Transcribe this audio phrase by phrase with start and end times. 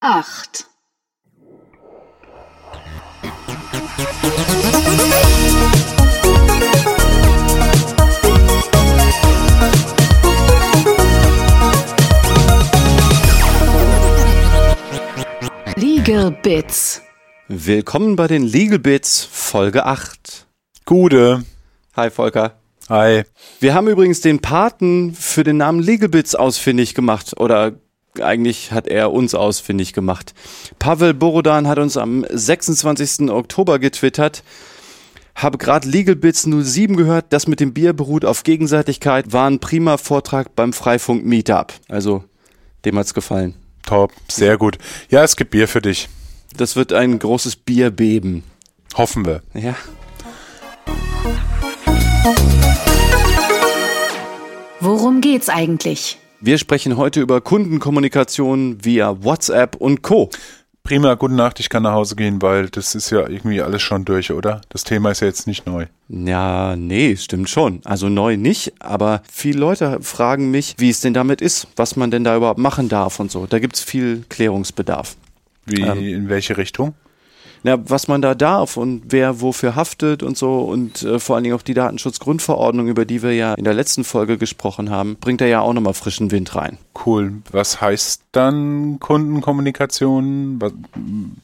[0.00, 0.64] acht,
[15.74, 17.02] Legal Bits.
[17.48, 20.46] Willkommen bei den Legal Bits Folge 8.
[20.84, 21.44] Gude.
[21.96, 22.60] Hi Volker.
[22.88, 23.24] Hi.
[23.58, 27.72] Wir haben übrigens den Paten für den Namen Legal Bits ausfindig gemacht oder
[28.22, 30.34] eigentlich hat er uns ausfindig gemacht.
[30.78, 33.30] Pavel Borodan hat uns am 26.
[33.30, 34.42] Oktober getwittert.
[35.34, 39.60] Habe gerade Legal Bits 07 gehört, das mit dem Bier beruht auf Gegenseitigkeit, war ein
[39.60, 41.72] prima Vortrag beim Freifunk Meetup.
[41.88, 42.24] Also,
[42.84, 43.54] dem hat's gefallen.
[43.86, 44.12] Top.
[44.28, 44.78] Sehr gut.
[45.10, 46.08] Ja, es gibt Bier für dich.
[46.56, 48.42] Das wird ein großes Bierbeben.
[48.96, 49.42] Hoffen wir.
[49.54, 49.76] Ja.
[54.80, 56.18] Worum geht's eigentlich?
[56.40, 60.30] Wir sprechen heute über Kundenkommunikation via WhatsApp und Co.
[60.84, 61.60] Prima, gute Nacht.
[61.60, 64.60] Ich kann nach Hause gehen, weil das ist ja irgendwie alles schon durch, oder?
[64.70, 65.86] Das Thema ist ja jetzt nicht neu.
[66.08, 67.80] Ja, nee, stimmt schon.
[67.84, 72.10] Also neu nicht, aber viele Leute fragen mich, wie es denn damit ist, was man
[72.10, 73.46] denn da überhaupt machen darf und so.
[73.46, 75.16] Da gibt's viel Klärungsbedarf.
[75.66, 75.98] Wie, Ähm.
[75.98, 76.94] in welche Richtung?
[77.62, 81.44] Na, was man da darf und wer wofür haftet und so und äh, vor allen
[81.44, 85.40] Dingen auch die Datenschutzgrundverordnung, über die wir ja in der letzten Folge gesprochen haben, bringt
[85.40, 86.78] da ja auch nochmal frischen Wind rein.
[87.06, 87.34] Cool.
[87.50, 90.60] Was heißt dann Kundenkommunikation?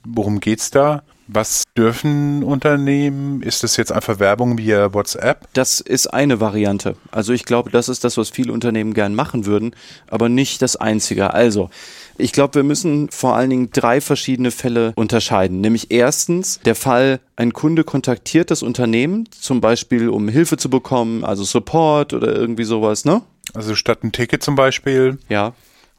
[0.04, 1.02] Worum geht's da?
[1.26, 3.40] Was dürfen Unternehmen?
[3.42, 5.48] Ist das jetzt einfach Werbung via WhatsApp?
[5.54, 6.96] Das ist eine Variante.
[7.10, 9.74] Also ich glaube, das ist das, was viele Unternehmen gern machen würden,
[10.08, 11.32] aber nicht das einzige.
[11.32, 11.70] Also,
[12.18, 15.60] ich glaube, wir müssen vor allen Dingen drei verschiedene Fälle unterscheiden.
[15.60, 21.24] Nämlich erstens der Fall, ein Kunde kontaktiert das Unternehmen, zum Beispiel um Hilfe zu bekommen,
[21.24, 23.22] also Support oder irgendwie sowas, ne?
[23.54, 25.18] Also statt ein Ticket zum Beispiel.
[25.28, 25.54] Ja.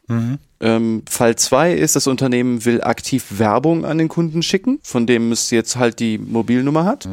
[0.07, 5.31] Ähm, Fall zwei ist, das Unternehmen will aktiv Werbung an den Kunden schicken, von dem
[5.31, 7.07] es jetzt halt die Mobilnummer hat.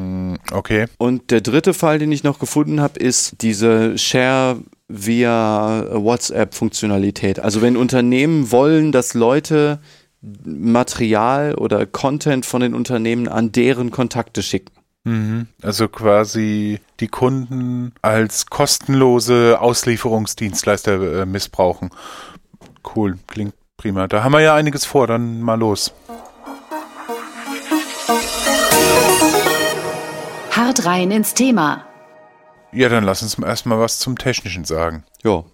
[0.52, 0.86] Okay.
[0.98, 4.58] Und der dritte Fall, den ich noch gefunden habe, ist diese Share
[4.88, 7.40] via WhatsApp-Funktionalität.
[7.40, 9.80] Also wenn Unternehmen wollen, dass Leute
[10.44, 14.72] Material oder Content von den Unternehmen an deren Kontakte schicken.
[15.04, 15.48] Mhm.
[15.62, 21.90] Also quasi die Kunden als kostenlose Auslieferungsdienstleister äh, missbrauchen.
[22.84, 24.06] Cool, klingt prima.
[24.08, 25.92] Da haben wir ja einiges vor, dann mal los.
[30.50, 31.84] Hart rein ins Thema.
[32.72, 35.04] Ja, dann lass uns erstmal was zum Technischen sagen.
[35.22, 35.44] Ja.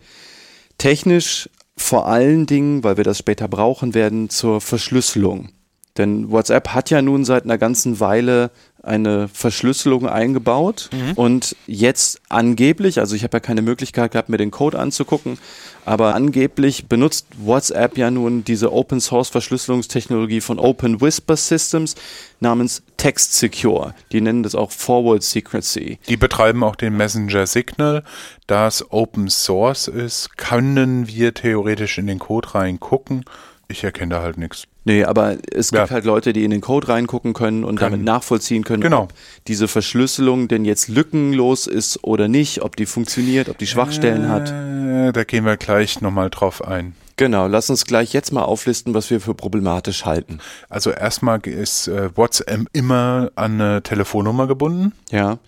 [0.78, 5.50] Technisch vor allen Dingen, weil wir das später brauchen werden, zur Verschlüsselung.
[5.96, 8.50] Denn WhatsApp hat ja nun seit einer ganzen Weile
[8.88, 14.50] eine Verschlüsselung eingebaut und jetzt angeblich, also ich habe ja keine Möglichkeit gehabt, mir den
[14.50, 15.38] Code anzugucken,
[15.84, 21.94] aber angeblich benutzt WhatsApp ja nun diese Open Source Verschlüsselungstechnologie von Open Whisper Systems
[22.40, 23.94] namens Text Secure.
[24.12, 25.98] Die nennen das auch Forward Secrecy.
[26.08, 28.02] Die betreiben auch den Messenger Signal.
[28.46, 33.24] Da es Open Source ist, können wir theoretisch in den Code reingucken.
[33.68, 34.64] Ich erkenne da halt nichts.
[34.88, 35.90] Nee, aber es gibt Ja.
[35.90, 37.92] halt Leute, die in den Code reingucken können und Können.
[37.92, 39.02] damit nachvollziehen können, Genau.
[39.02, 39.12] ob
[39.46, 44.48] diese Verschlüsselung denn jetzt lückenlos ist oder nicht, ob die funktioniert, ob die Schwachstellen hat.
[44.50, 46.94] Äh, da gehen wir gleich nochmal drauf ein.
[47.18, 50.38] Genau, lass uns gleich jetzt mal auflisten, was wir für problematisch halten.
[50.70, 54.92] Also erstmal ist äh, WhatsApp immer an eine Telefonnummer gebunden.
[55.10, 55.38] Ja.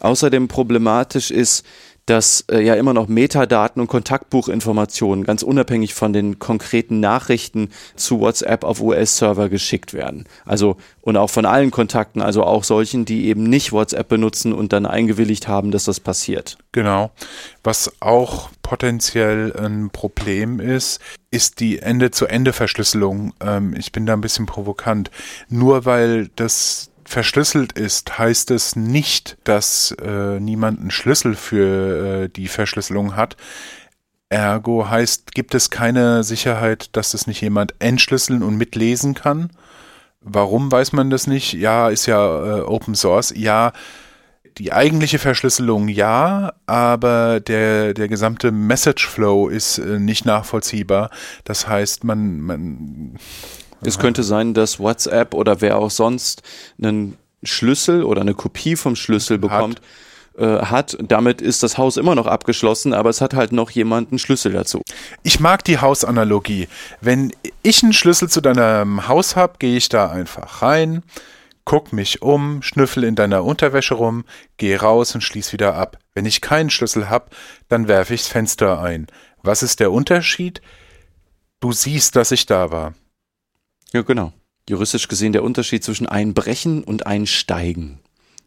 [0.00, 1.64] Außerdem problematisch ist,
[2.10, 8.18] dass äh, ja immer noch Metadaten und Kontaktbuchinformationen ganz unabhängig von den konkreten Nachrichten zu
[8.18, 10.24] WhatsApp auf US-Server geschickt werden.
[10.44, 14.72] Also und auch von allen Kontakten, also auch solchen, die eben nicht WhatsApp benutzen und
[14.72, 16.58] dann eingewilligt haben, dass das passiert.
[16.72, 17.12] Genau.
[17.62, 21.00] Was auch potenziell ein Problem ist,
[21.30, 23.34] ist die Ende-zu-Ende-Verschlüsselung.
[23.40, 25.12] Ähm, ich bin da ein bisschen provokant.
[25.48, 32.28] Nur weil das verschlüsselt ist, heißt es nicht, dass äh, niemand einen Schlüssel für äh,
[32.28, 33.36] die Verschlüsselung hat.
[34.28, 39.50] Ergo heißt, gibt es keine Sicherheit, dass es nicht jemand entschlüsseln und mitlesen kann.
[40.20, 41.52] Warum weiß man das nicht?
[41.54, 43.34] Ja, ist ja äh, Open Source.
[43.36, 43.72] Ja,
[44.58, 51.10] die eigentliche Verschlüsselung ja, aber der, der gesamte Message Flow ist äh, nicht nachvollziehbar.
[51.44, 53.18] Das heißt, man, man
[53.82, 56.42] Es könnte sein, dass WhatsApp oder wer auch sonst
[56.82, 59.80] einen Schlüssel oder eine Kopie vom Schlüssel bekommt,
[60.36, 60.96] äh, hat.
[61.00, 64.52] Damit ist das Haus immer noch abgeschlossen, aber es hat halt noch jemand einen Schlüssel
[64.52, 64.82] dazu.
[65.22, 66.68] Ich mag die Hausanalogie.
[67.00, 67.32] Wenn
[67.62, 71.02] ich einen Schlüssel zu deinem Haus habe, gehe ich da einfach rein,
[71.64, 74.24] guck mich um, schnüffel in deiner Unterwäsche rum,
[74.56, 75.98] gehe raus und schließ wieder ab.
[76.14, 77.26] Wenn ich keinen Schlüssel habe,
[77.68, 79.06] dann werfe ich das Fenster ein.
[79.42, 80.62] Was ist der Unterschied?
[81.60, 82.94] Du siehst, dass ich da war.
[83.92, 84.32] Ja, genau.
[84.68, 87.98] Juristisch gesehen der Unterschied zwischen einbrechen und einsteigen.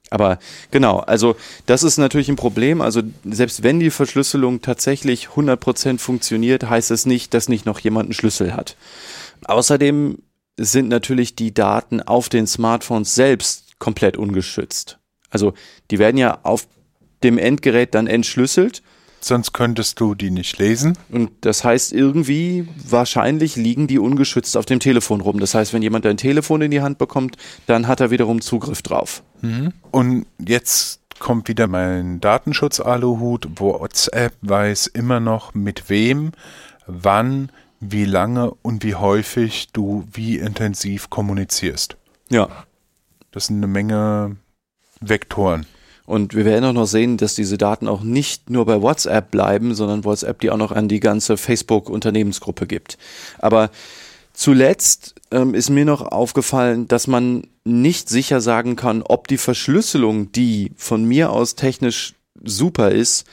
[0.10, 0.38] Aber
[0.70, 1.36] genau, also
[1.66, 2.82] das ist natürlich ein Problem.
[2.82, 8.08] Also selbst wenn die Verschlüsselung tatsächlich 100% funktioniert, heißt es nicht, dass nicht noch jemand
[8.08, 8.78] einen Schlüssel hat.
[9.46, 10.20] Außerdem
[10.56, 15.00] sind natürlich die Daten auf den Smartphones selbst komplett ungeschützt.
[15.32, 15.54] Also
[15.90, 16.68] die werden ja auf
[17.24, 18.84] dem Endgerät dann entschlüsselt.
[19.24, 20.98] Sonst könntest du die nicht lesen.
[21.10, 25.40] Und das heißt, irgendwie wahrscheinlich liegen die ungeschützt auf dem Telefon rum.
[25.40, 28.82] Das heißt, wenn jemand ein Telefon in die Hand bekommt, dann hat er wiederum Zugriff
[28.82, 29.24] drauf.
[29.42, 29.72] Mhm.
[29.92, 33.62] Und jetzt kommt wieder mein Datenschutz-Aluhut.
[33.62, 36.34] WhatsApp weiß immer noch, mit wem,
[36.86, 37.50] wann,
[37.80, 41.96] wie lange und wie häufig du wie intensiv kommunizierst.
[42.30, 42.50] Ja.
[43.32, 44.36] Das sind eine Menge
[45.00, 45.66] Vektoren.
[46.06, 49.74] Und wir werden auch noch sehen, dass diese Daten auch nicht nur bei WhatsApp bleiben,
[49.74, 52.98] sondern WhatsApp die auch noch an die ganze Facebook-Unternehmensgruppe gibt.
[53.40, 53.70] Aber
[54.34, 60.32] zuletzt ähm, ist mir noch aufgefallen, dass man nicht sicher sagen kann, ob die Verschlüsselung,
[60.34, 63.26] die von mir aus technisch super ist,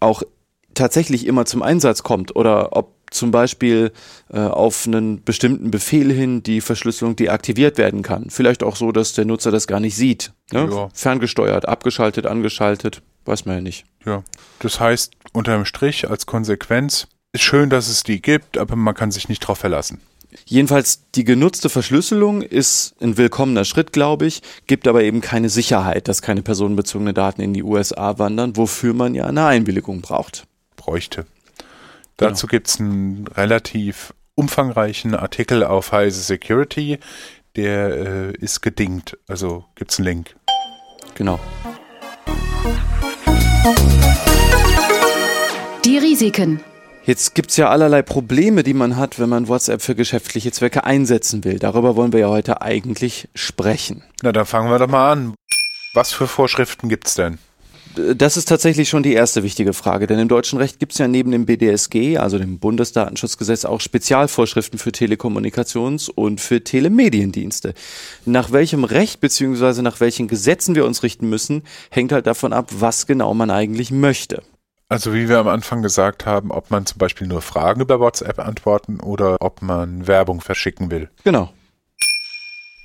[0.00, 0.22] auch
[0.74, 3.92] tatsächlich immer zum Einsatz kommt oder ob zum Beispiel
[4.32, 8.30] äh, auf einen bestimmten Befehl hin die Verschlüsselung deaktiviert werden kann.
[8.30, 10.32] Vielleicht auch so, dass der Nutzer das gar nicht sieht.
[10.52, 10.68] Ne?
[10.70, 10.88] Ja.
[10.92, 13.84] Ferngesteuert, abgeschaltet, angeschaltet, weiß man ja nicht.
[14.04, 14.22] Ja.
[14.58, 19.10] Das heißt, unterm Strich als Konsequenz, ist schön, dass es die gibt, aber man kann
[19.10, 20.00] sich nicht drauf verlassen.
[20.46, 26.08] Jedenfalls die genutzte Verschlüsselung ist ein willkommener Schritt, glaube ich, gibt aber eben keine Sicherheit,
[26.08, 30.46] dass keine personenbezogene Daten in die USA wandern, wofür man ja eine Einwilligung braucht.
[30.76, 31.26] Bräuchte.
[32.16, 36.98] Dazu gibt's einen relativ umfangreichen Artikel auf Heise Security,
[37.56, 39.18] der äh, ist gedingt.
[39.26, 40.36] Also gibt's einen Link.
[41.14, 41.40] Genau.
[45.84, 46.60] Die Risiken.
[47.04, 51.44] Jetzt gibt's ja allerlei Probleme, die man hat, wenn man WhatsApp für geschäftliche Zwecke einsetzen
[51.44, 51.58] will.
[51.58, 54.02] Darüber wollen wir ja heute eigentlich sprechen.
[54.22, 55.34] Na, dann fangen wir doch mal an.
[55.92, 57.38] Was für Vorschriften gibt's denn?
[58.16, 61.06] Das ist tatsächlich schon die erste wichtige Frage, denn im deutschen Recht gibt es ja
[61.06, 67.74] neben dem BDSG, also dem Bundesdatenschutzgesetz, auch Spezialvorschriften für Telekommunikations- und für Telemediendienste.
[68.24, 69.82] Nach welchem Recht bzw.
[69.82, 73.90] nach welchen Gesetzen wir uns richten müssen, hängt halt davon ab, was genau man eigentlich
[73.90, 74.42] möchte.
[74.88, 78.38] Also wie wir am Anfang gesagt haben, ob man zum Beispiel nur Fragen über WhatsApp
[78.38, 81.10] antworten oder ob man Werbung verschicken will.
[81.24, 81.50] Genau.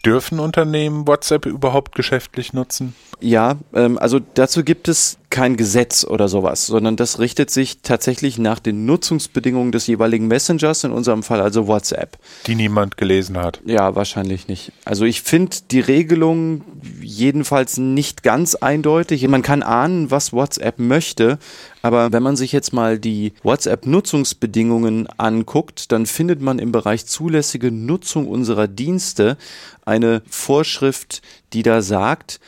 [0.05, 2.95] Dürfen Unternehmen WhatsApp überhaupt geschäftlich nutzen?
[3.21, 8.39] Ja, ähm, also dazu gibt es kein Gesetz oder sowas, sondern das richtet sich tatsächlich
[8.39, 12.17] nach den Nutzungsbedingungen des jeweiligen Messengers, in unserem Fall also WhatsApp.
[12.47, 13.61] Die niemand gelesen hat.
[13.65, 14.71] Ja, wahrscheinlich nicht.
[14.85, 16.63] Also ich finde die Regelung
[17.01, 19.27] jedenfalls nicht ganz eindeutig.
[19.27, 21.37] Man kann ahnen, was WhatsApp möchte,
[21.81, 27.71] aber wenn man sich jetzt mal die WhatsApp-Nutzungsbedingungen anguckt, dann findet man im Bereich zulässige
[27.71, 29.37] Nutzung unserer Dienste
[29.85, 31.21] eine Vorschrift,
[31.53, 32.39] die da sagt,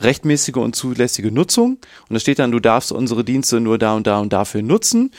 [0.00, 1.72] rechtmäßige und zulässige Nutzung.
[2.08, 5.12] Und da steht dann, du darfst unsere Dienste nur da und da und dafür nutzen.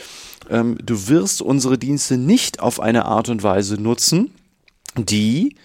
[0.50, 4.32] Ähm, du wirst unsere Dienste nicht auf eine Art und Weise nutzen,
[4.98, 5.56] die,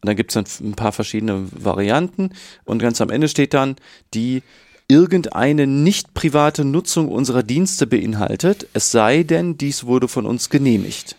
[0.00, 2.30] und dann gibt es dann ein paar verschiedene Varianten,
[2.64, 3.76] und ganz am Ende steht dann,
[4.14, 4.42] die
[4.90, 11.16] irgendeine nicht private Nutzung unserer Dienste beinhaltet, es sei denn, dies wurde von uns genehmigt.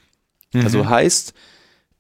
[0.54, 1.34] Also heißt,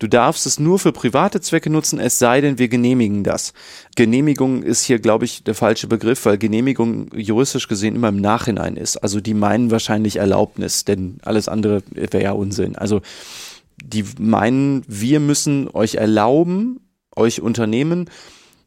[0.01, 3.53] Du darfst es nur für private Zwecke nutzen, es sei denn, wir genehmigen das.
[3.95, 8.77] Genehmigung ist hier, glaube ich, der falsche Begriff, weil Genehmigung juristisch gesehen immer im Nachhinein
[8.77, 8.98] ist.
[8.98, 12.75] Also die meinen wahrscheinlich Erlaubnis, denn alles andere wäre ja Unsinn.
[12.75, 13.01] Also
[13.77, 16.79] die meinen, wir müssen euch erlauben,
[17.15, 18.10] euch Unternehmen,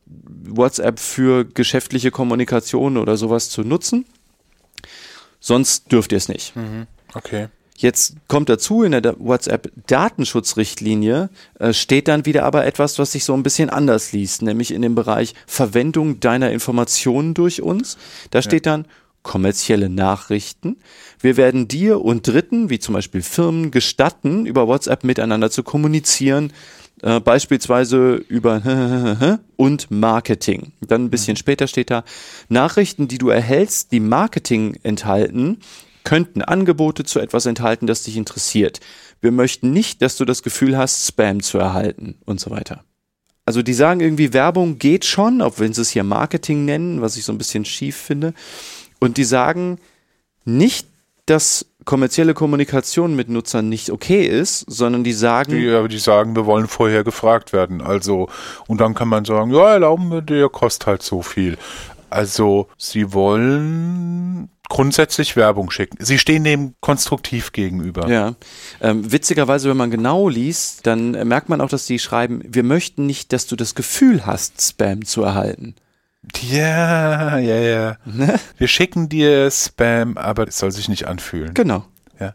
[0.07, 4.05] WhatsApp für geschäftliche Kommunikation oder sowas zu nutzen.
[5.41, 6.55] Sonst dürft ihr es nicht.
[7.15, 7.49] Okay.
[7.77, 13.35] Jetzt kommt dazu, in der WhatsApp-Datenschutzrichtlinie äh, steht dann wieder aber etwas, was sich so
[13.35, 17.99] ein bisschen anders liest, nämlich in dem Bereich Verwendung deiner Informationen durch uns.
[18.31, 18.87] Da steht dann
[19.25, 20.77] kommerzielle Nachrichten.
[21.19, 26.53] Wir werden dir und Dritten, wie zum Beispiel Firmen, gestatten, über WhatsApp miteinander zu kommunizieren,
[27.05, 30.73] äh, beispielsweise über und Marketing.
[30.81, 32.03] Dann ein bisschen später steht da,
[32.49, 35.59] Nachrichten, die du erhältst, die Marketing enthalten,
[36.03, 38.81] könnten Angebote zu etwas enthalten, das dich interessiert.
[39.21, 42.85] Wir möchten nicht, dass du das Gefühl hast, Spam zu erhalten und so weiter.
[43.45, 47.19] Also die sagen irgendwie, Werbung geht schon, auch wenn sie es hier Marketing nennen, was
[47.19, 48.33] ich so ein bisschen schief finde.
[48.99, 49.79] Und die sagen
[50.47, 50.89] nicht,
[51.27, 56.35] dass kommerzielle Kommunikation mit Nutzern nicht okay ist, sondern die sagen, Die, aber die sagen,
[56.37, 57.81] wir wollen vorher gefragt werden.
[57.81, 58.29] Also,
[58.67, 61.57] und dann kann man sagen, ja, erlauben wir dir, kostet halt so viel.
[62.11, 65.97] Also sie wollen grundsätzlich Werbung schicken.
[66.01, 68.09] Sie stehen dem konstruktiv gegenüber.
[68.09, 68.35] Ja.
[68.81, 73.07] Ähm, witzigerweise, wenn man genau liest, dann merkt man auch, dass die schreiben, wir möchten
[73.07, 75.75] nicht, dass du das Gefühl hast, Spam zu erhalten.
[76.43, 77.97] Ja, ja, ja.
[78.05, 78.39] Ne?
[78.59, 81.55] Wir schicken dir Spam, aber es soll sich nicht anfühlen.
[81.55, 81.85] Genau.
[82.21, 82.35] Ja.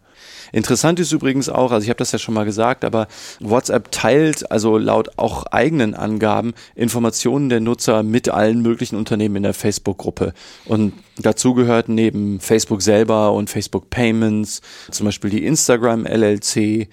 [0.51, 3.07] Interessant ist übrigens auch, also ich habe das ja schon mal gesagt, aber
[3.39, 9.43] WhatsApp teilt also laut auch eigenen Angaben Informationen der Nutzer mit allen möglichen Unternehmen in
[9.43, 10.33] der Facebook-Gruppe.
[10.65, 16.89] Und dazu gehört neben Facebook selber und Facebook Payments zum Beispiel die Instagram LLC,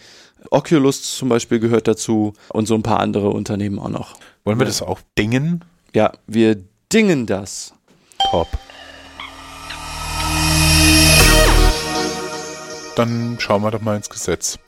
[0.51, 4.17] Oculus zum Beispiel gehört dazu und so ein paar andere Unternehmen auch noch.
[4.45, 5.65] Wollen wir das auch dingen?
[5.93, 6.57] Ja, wir
[6.97, 7.75] dingen das.
[8.31, 8.49] Top.
[12.97, 14.59] Dann schauen wir doch mal ins Gesetz.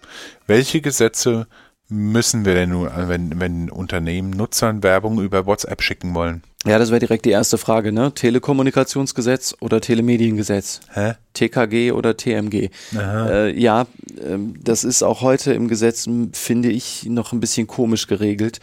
[0.46, 1.46] Welche Gesetze
[1.88, 6.42] müssen wir denn nun, wenn, wenn Unternehmen Nutzern Werbung über WhatsApp schicken wollen?
[6.66, 8.12] Ja, das wäre direkt die erste Frage, ne?
[8.14, 10.80] Telekommunikationsgesetz oder Telemediengesetz?
[10.92, 11.14] Hä?
[11.32, 12.68] TKG oder TMG?
[12.94, 13.86] Äh, ja,
[14.22, 18.60] ähm, das ist auch heute im Gesetz, finde ich, noch ein bisschen komisch geregelt.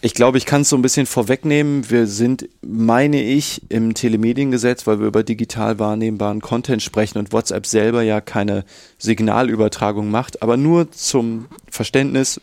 [0.00, 1.90] Ich glaube, ich kann es so ein bisschen vorwegnehmen.
[1.90, 7.66] Wir sind, meine ich, im Telemediengesetz, weil wir über digital wahrnehmbaren Content sprechen und WhatsApp
[7.66, 8.64] selber ja keine
[8.98, 12.40] Signalübertragung macht, aber nur zum Verständnis.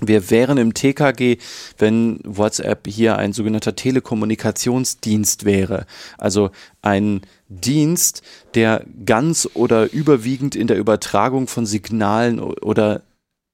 [0.00, 1.38] Wir wären im TKG,
[1.78, 5.86] wenn WhatsApp hier ein sogenannter Telekommunikationsdienst wäre.
[6.18, 6.50] Also
[6.82, 8.22] ein Dienst,
[8.54, 13.02] der ganz oder überwiegend in der Übertragung von Signalen oder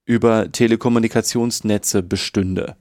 [0.07, 2.77] über Telekommunikationsnetze bestünde.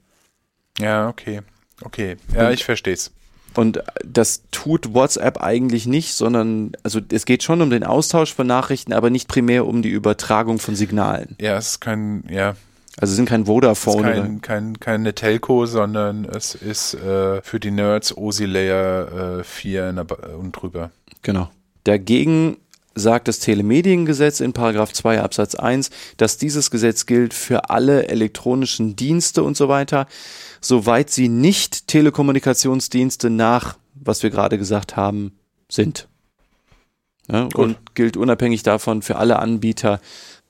[0.81, 1.41] Ja, okay.
[1.83, 2.17] Okay.
[2.35, 3.11] Ja, ich verstehe es.
[3.53, 8.47] Und das tut WhatsApp eigentlich nicht, sondern also es geht schon um den Austausch von
[8.47, 11.35] Nachrichten, aber nicht primär um die Übertragung von Signalen.
[11.39, 12.55] Ja, es ist kein, ja,
[12.97, 14.03] Also es sind kein es ist Vodafone.
[14.03, 19.89] kein, kein, keine Telco, sondern es ist äh, für die Nerds OSI Layer äh, 4
[19.89, 20.91] in der Ba- und drüber.
[21.21, 21.49] Genau.
[21.83, 22.55] Dagegen
[22.95, 28.95] sagt das Telemediengesetz in Paragraph 2 Absatz 1, dass dieses Gesetz gilt für alle elektronischen
[28.95, 30.07] Dienste und so weiter,
[30.59, 35.33] soweit sie nicht Telekommunikationsdienste nach, was wir gerade gesagt haben,
[35.69, 36.07] sind.
[37.31, 40.01] Ja, und gilt unabhängig davon für alle Anbieter,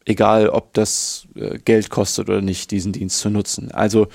[0.05, 3.71] egal ob das äh, Geld kostet oder nicht, diesen Dienst zu nutzen.
[3.71, 4.07] Also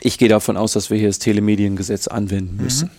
[0.00, 2.90] ich gehe davon aus, dass wir hier das Telemediengesetz anwenden müssen.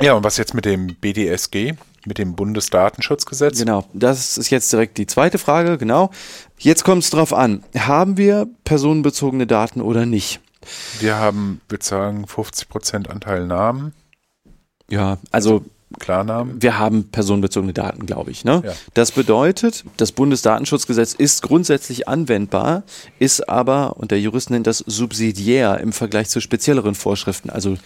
[0.00, 1.74] Ja, und was jetzt mit dem BDSG,
[2.06, 3.58] mit dem Bundesdatenschutzgesetz?
[3.58, 6.10] Genau, das ist jetzt direkt die zweite Frage, genau.
[6.58, 10.40] Jetzt kommt es drauf an, haben wir personenbezogene Daten oder nicht?
[11.00, 13.92] Wir haben, würde sagen, 50% Anteil Namen,
[14.88, 15.64] Ja, also
[15.98, 16.62] Klarnamen.
[16.62, 18.44] wir haben personenbezogene Daten, glaube ich.
[18.44, 18.62] Ne?
[18.64, 18.72] Ja.
[18.94, 22.82] Das bedeutet, das Bundesdatenschutzgesetz ist grundsätzlich anwendbar,
[23.18, 27.76] ist aber, und der Jurist nennt das subsidiär im Vergleich zu spezielleren Vorschriften, also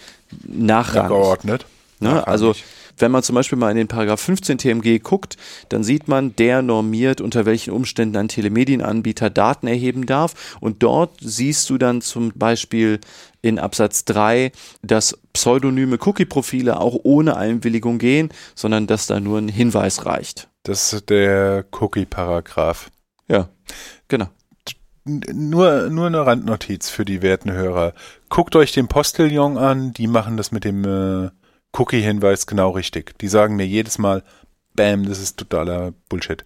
[0.47, 1.09] nachrangig.
[1.09, 1.65] Geordnet.
[1.99, 2.25] Ne?
[2.27, 2.53] Also
[2.97, 5.37] wenn man zum Beispiel mal in den Paragraph 15 TMG guckt,
[5.69, 10.57] dann sieht man, der normiert, unter welchen Umständen ein Telemedienanbieter Daten erheben darf.
[10.59, 12.99] Und dort siehst du dann zum Beispiel
[13.41, 14.51] in Absatz 3,
[14.81, 20.49] dass pseudonyme Cookie-Profile auch ohne Einwilligung gehen, sondern dass da nur ein Hinweis reicht.
[20.63, 22.89] Das ist der Cookie-Paragraph.
[23.29, 23.49] Ja,
[24.07, 24.27] genau.
[25.05, 27.93] Nur, nur eine Randnotiz für die werten Hörer.
[28.27, 31.29] Guckt euch den Postillon an, die machen das mit dem äh,
[31.77, 33.17] Cookie-Hinweis genau richtig.
[33.19, 34.23] Die sagen mir jedes Mal,
[34.75, 36.43] bam, das ist totaler Bullshit.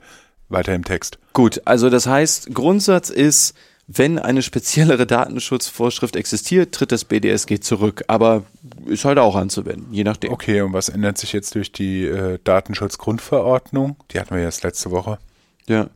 [0.49, 1.17] Weiter im Text.
[1.33, 3.55] Gut, also das heißt, Grundsatz ist,
[3.87, 8.03] wenn eine speziellere Datenschutzvorschrift existiert, tritt das BDSG zurück.
[8.07, 8.43] Aber
[8.85, 10.31] ist halt auch anzuwenden, je nachdem.
[10.31, 13.95] Okay, und was ändert sich jetzt durch die äh, Datenschutzgrundverordnung?
[14.11, 15.19] Die hatten wir erst letzte Woche.
[15.67, 15.89] Ja,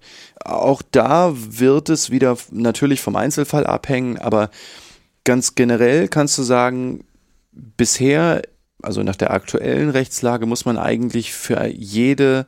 [0.43, 4.49] auch da wird es wieder natürlich vom Einzelfall abhängen, aber
[5.23, 7.03] ganz generell kannst du sagen,
[7.51, 8.41] bisher,
[8.85, 12.45] also nach der aktuellen Rechtslage, muss man eigentlich für jede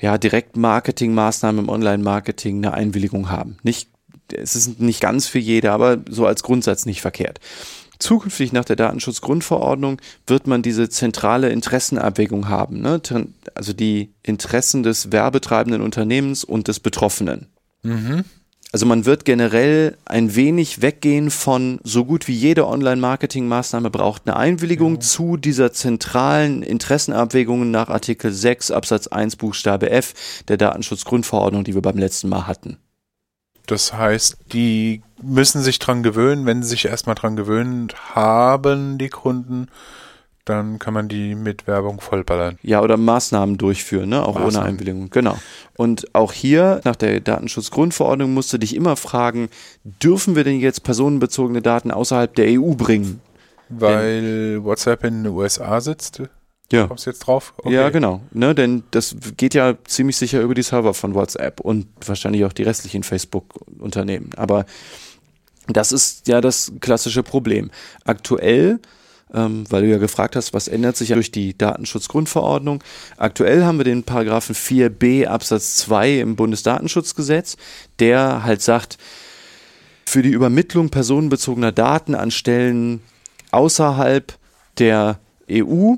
[0.00, 3.56] ja, Direktmarketingmaßnahme im Online-Marketing eine Einwilligung haben.
[3.62, 3.88] Nicht,
[4.34, 7.38] es ist nicht ganz für jede, aber so als Grundsatz nicht verkehrt.
[7.98, 13.00] Zukünftig nach der Datenschutzgrundverordnung wird man diese zentrale Interessenabwägung haben, ne?
[13.54, 17.46] Also die Interessen des werbetreibenden Unternehmens und des Betroffenen.
[18.72, 24.36] Also man wird generell ein wenig weggehen von so gut wie jede Online-Marketing-Maßnahme braucht eine
[24.36, 30.14] Einwilligung zu dieser zentralen Interessenabwägungen nach Artikel 6 Absatz 1 Buchstabe F
[30.48, 32.78] der Datenschutzgrundverordnung, die wir beim letzten Mal hatten.
[33.66, 36.46] Das heißt, die müssen sich dran gewöhnen.
[36.46, 39.68] Wenn sie sich erstmal dran gewöhnt haben, die Kunden,
[40.44, 42.58] dann kann man die mit Werbung vollballern.
[42.62, 44.24] Ja, oder Maßnahmen durchführen, ne?
[44.24, 44.70] auch ohne Maßnahmen.
[44.70, 45.10] Einwilligung.
[45.10, 45.38] Genau.
[45.76, 49.48] Und auch hier nach der Datenschutzgrundverordnung musst du dich immer fragen,
[49.84, 53.20] dürfen wir denn jetzt personenbezogene Daten außerhalb der EU bringen?
[53.68, 56.22] Weil WhatsApp in den USA sitzt?
[56.72, 56.86] Ja.
[56.86, 57.54] Kommst du jetzt drauf?
[57.58, 57.74] Okay.
[57.74, 58.22] Ja, genau.
[58.32, 62.52] Ne, denn das geht ja ziemlich sicher über die Server von WhatsApp und wahrscheinlich auch
[62.52, 64.30] die restlichen Facebook-Unternehmen.
[64.36, 64.64] Aber
[65.68, 67.70] das ist ja das klassische Problem.
[68.04, 68.80] Aktuell,
[69.34, 72.82] ähm, weil du ja gefragt hast, was ändert sich durch die Datenschutzgrundverordnung?
[73.16, 77.56] Aktuell haben wir den Paragraphen 4b Absatz 2 im Bundesdatenschutzgesetz,
[77.98, 78.98] der halt sagt,
[80.04, 83.00] für die Übermittlung personenbezogener Daten an Stellen
[83.50, 84.36] außerhalb
[84.78, 85.18] der
[85.50, 85.94] EU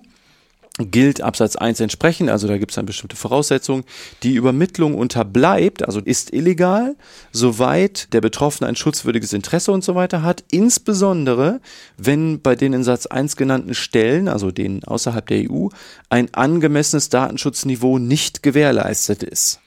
[0.78, 3.84] gilt Absatz 1 entsprechend, also da gibt es dann bestimmte Voraussetzungen.
[4.24, 6.96] Die Übermittlung unterbleibt, also ist illegal,
[7.30, 11.60] soweit der Betroffene ein schutzwürdiges Interesse und so weiter hat, insbesondere
[11.96, 15.68] wenn bei den in Satz 1 genannten Stellen, also denen außerhalb der EU,
[16.10, 19.60] ein angemessenes Datenschutzniveau nicht gewährleistet ist.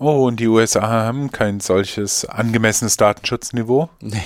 [0.00, 3.90] Oh, und die USA haben kein solches angemessenes Datenschutzniveau?
[4.00, 4.22] Nee.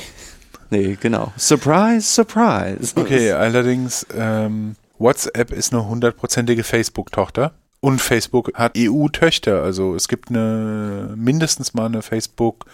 [0.71, 1.33] Nee, genau.
[1.37, 2.95] Surprise, surprise.
[2.97, 7.53] Okay, allerdings ähm, WhatsApp ist eine hundertprozentige Facebook-Tochter.
[7.81, 9.63] Und Facebook hat EU-Töchter.
[9.63, 12.67] Also es gibt eine mindestens mal eine Facebook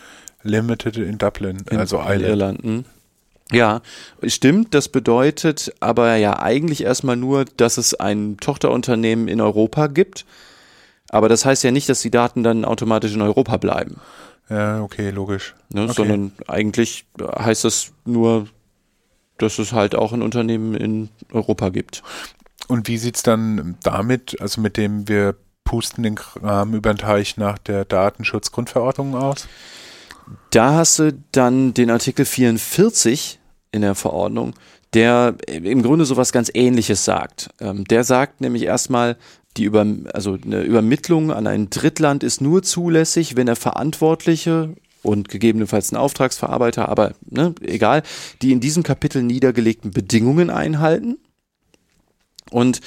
[0.43, 2.23] Limited in Dublin, In- also in Island.
[2.23, 2.63] Irland.
[2.63, 2.85] hm.
[3.51, 3.81] Ja,
[4.25, 4.75] stimmt.
[4.75, 10.27] Das bedeutet aber ja eigentlich erstmal nur, dass es ein Tochterunternehmen in Europa gibt.
[11.09, 13.97] Aber das heißt ja nicht, dass die Daten dann automatisch in Europa bleiben,
[14.51, 15.55] Ja, okay, logisch.
[15.71, 15.85] ne?
[15.85, 15.95] Okay.
[15.95, 18.47] sondern eigentlich heißt das nur,
[19.39, 22.03] dass es halt auch ein Unternehmen in Europa gibt.
[22.67, 27.37] Und wie sieht's dann damit, also mit dem wir pusten den Kram über den Teich
[27.37, 29.49] nach der Datenschutzgrundverordnung aus?
[30.51, 33.39] Da hast du dann den Artikel 44
[33.73, 34.55] in der Verordnung,
[34.95, 37.51] der im Grunde sowas ganz ähnliches sagt.
[37.61, 39.17] Ähm, der sagt nämlich erstmal,
[39.57, 44.75] die über, also eine Übermittlung an ein Drittland ist nur zulässig, wenn der Verantwortliche
[45.09, 48.03] und gegebenenfalls ein Auftragsverarbeiter, aber ne, egal,
[48.43, 51.17] die in diesem Kapitel niedergelegten Bedingungen einhalten.
[52.51, 52.81] Und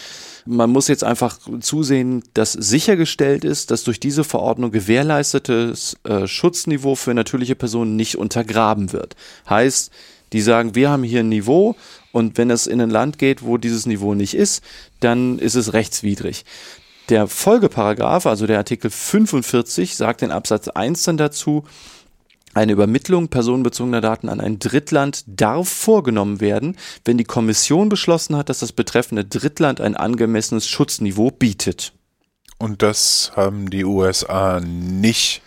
[0.45, 6.95] man muss jetzt einfach zusehen, dass sichergestellt ist, dass durch diese Verordnung gewährleistetes äh, Schutzniveau
[6.95, 9.15] für natürliche Personen nicht untergraben wird.
[9.49, 9.91] Heißt,
[10.33, 11.75] die sagen, wir haben hier ein Niveau
[12.11, 14.63] und wenn es in ein Land geht, wo dieses Niveau nicht ist,
[14.99, 16.45] dann ist es rechtswidrig.
[17.09, 21.65] Der Folgeparagraph, also der Artikel 45, sagt in Absatz 1 dann dazu,
[22.53, 28.49] eine Übermittlung personenbezogener Daten an ein Drittland darf vorgenommen werden, wenn die Kommission beschlossen hat,
[28.49, 31.93] dass das betreffende Drittland ein angemessenes Schutzniveau bietet.
[32.57, 35.41] Und das haben die USA nicht.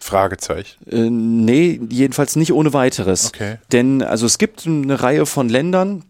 [0.00, 0.88] Fragezeichen.
[0.88, 3.26] Äh, nee, jedenfalls nicht ohne weiteres.
[3.28, 3.58] Okay.
[3.72, 6.04] Denn also es gibt eine Reihe von Ländern,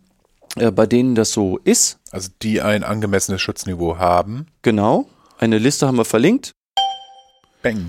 [0.56, 1.98] äh, bei denen das so ist.
[2.10, 4.46] Also die ein angemessenes Schutzniveau haben.
[4.62, 5.08] Genau.
[5.38, 6.52] Eine Liste haben wir verlinkt.
[7.62, 7.86] Bang.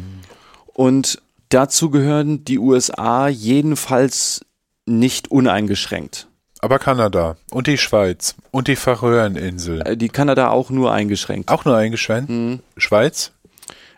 [0.73, 4.41] Und dazu gehören die USA jedenfalls
[4.85, 6.27] nicht uneingeschränkt.
[6.61, 9.81] Aber Kanada und die Schweiz und die Färöerinseln.
[9.81, 11.49] Äh, Die Kanada auch nur eingeschränkt.
[11.49, 12.29] Auch nur eingeschränkt.
[12.29, 12.59] Mhm.
[12.77, 13.31] Schweiz,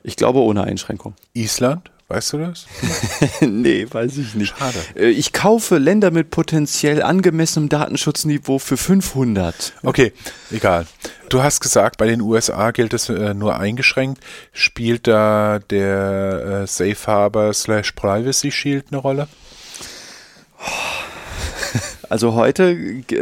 [0.04, 1.16] Ich glaube ohne Einschränkung.
[1.34, 2.66] Island, weißt du das?
[3.42, 4.56] nee, weiß ich nicht.
[4.58, 4.78] Schade.
[4.96, 9.74] Äh, Ich kaufe Länder mit potenziell angemessenem Datenschutzniveau für 500.
[9.84, 10.14] Okay,
[10.52, 10.86] egal.
[11.30, 14.22] Du hast gesagt, bei den USA gilt es äh, nur eingeschränkt.
[14.52, 19.28] Spielt da der äh, Safe Harbor slash Privacy Shield eine Rolle?
[22.10, 22.76] Also heute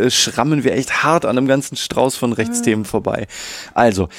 [0.10, 3.28] schrammen wir echt hart an einem ganzen Strauß von Rechtsthemen vorbei.
[3.76, 4.10] Also,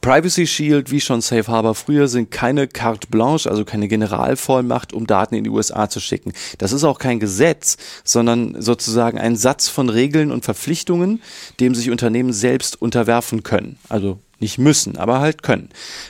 [0.00, 5.06] Privacy Shield, wie schon Safe Harbor früher, sind keine carte blanche, also keine Generalvollmacht, um
[5.06, 6.32] Daten in die USA zu schicken.
[6.58, 11.20] Das ist auch kein Gesetz, sondern sozusagen ein Satz von Regeln und Verpflichtungen,
[11.60, 13.78] dem sich Unternehmen selbst unterwerfen können.
[13.88, 15.68] Also nicht müssen, aber halt können.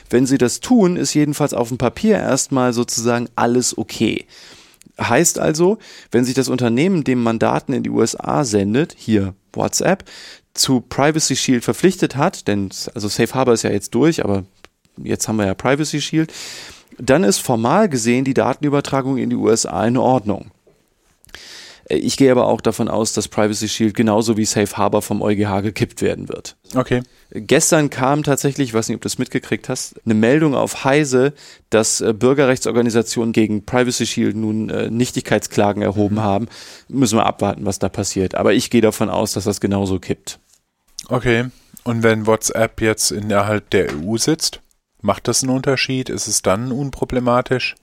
[0.09, 4.25] Wenn sie das tun, ist jedenfalls auf dem Papier erstmal sozusagen alles okay.
[4.99, 5.77] Heißt also,
[6.11, 10.05] wenn sich das Unternehmen, dem man Daten in die USA sendet, hier WhatsApp,
[10.53, 14.43] zu Privacy Shield verpflichtet hat, denn also Safe Harbor ist ja jetzt durch, aber
[14.97, 16.31] jetzt haben wir ja Privacy Shield,
[16.99, 20.51] dann ist formal gesehen die Datenübertragung in die USA in Ordnung.
[21.89, 25.21] Äh, Ich gehe aber auch davon aus, dass Privacy Shield genauso wie Safe Harbor vom
[25.21, 26.55] EuGH gekippt werden wird.
[26.75, 27.01] Okay.
[27.31, 31.33] Gestern kam tatsächlich, ich weiß nicht, ob du das mitgekriegt hast, eine Meldung auf Heise,
[31.69, 36.47] dass äh, Bürgerrechtsorganisationen gegen Privacy Shield nun äh, Nichtigkeitsklagen erhoben haben.
[36.87, 38.35] Müssen wir abwarten, was da passiert.
[38.35, 40.39] Aber ich gehe davon aus, dass das genauso kippt.
[41.09, 41.49] Okay.
[41.83, 44.61] Und wenn WhatsApp jetzt innerhalb der EU sitzt,
[45.01, 46.09] macht das einen Unterschied?
[46.09, 47.75] Ist es dann unproblematisch?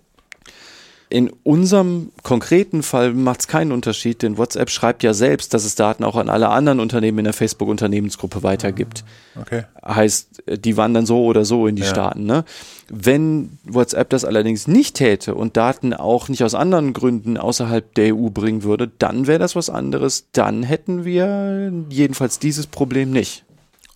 [1.12, 5.74] In unserem konkreten Fall macht es keinen Unterschied, denn WhatsApp schreibt ja selbst, dass es
[5.74, 9.04] Daten auch an alle anderen Unternehmen in der Facebook-Unternehmensgruppe weitergibt.
[9.34, 9.64] Okay.
[9.84, 11.88] Heißt, die wandern so oder so in die Ja.
[11.88, 12.26] Staaten.
[12.26, 12.44] Ne?
[12.88, 18.14] Wenn WhatsApp das allerdings nicht täte und Daten auch nicht aus anderen Gründen außerhalb der
[18.14, 20.26] EU bringen würde, dann wäre das was anderes.
[20.30, 23.44] Dann hätten wir jedenfalls dieses Problem nicht.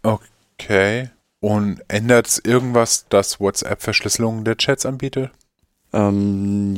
[0.02, 1.10] Okay.
[1.38, 5.30] Und ändert es irgendwas, dass WhatsApp Verschlüsselungen der Chats anbietet?
[5.94, 6.74] Ähm,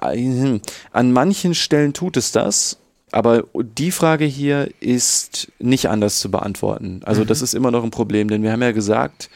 [0.00, 0.60] hm.
[0.92, 2.78] an manchen Stellen tut es das,
[3.10, 7.00] aber die Frage hier ist nicht anders zu beantworten.
[7.04, 9.28] Also das ist immer noch ein Problem, denn wir haben ja gesagt,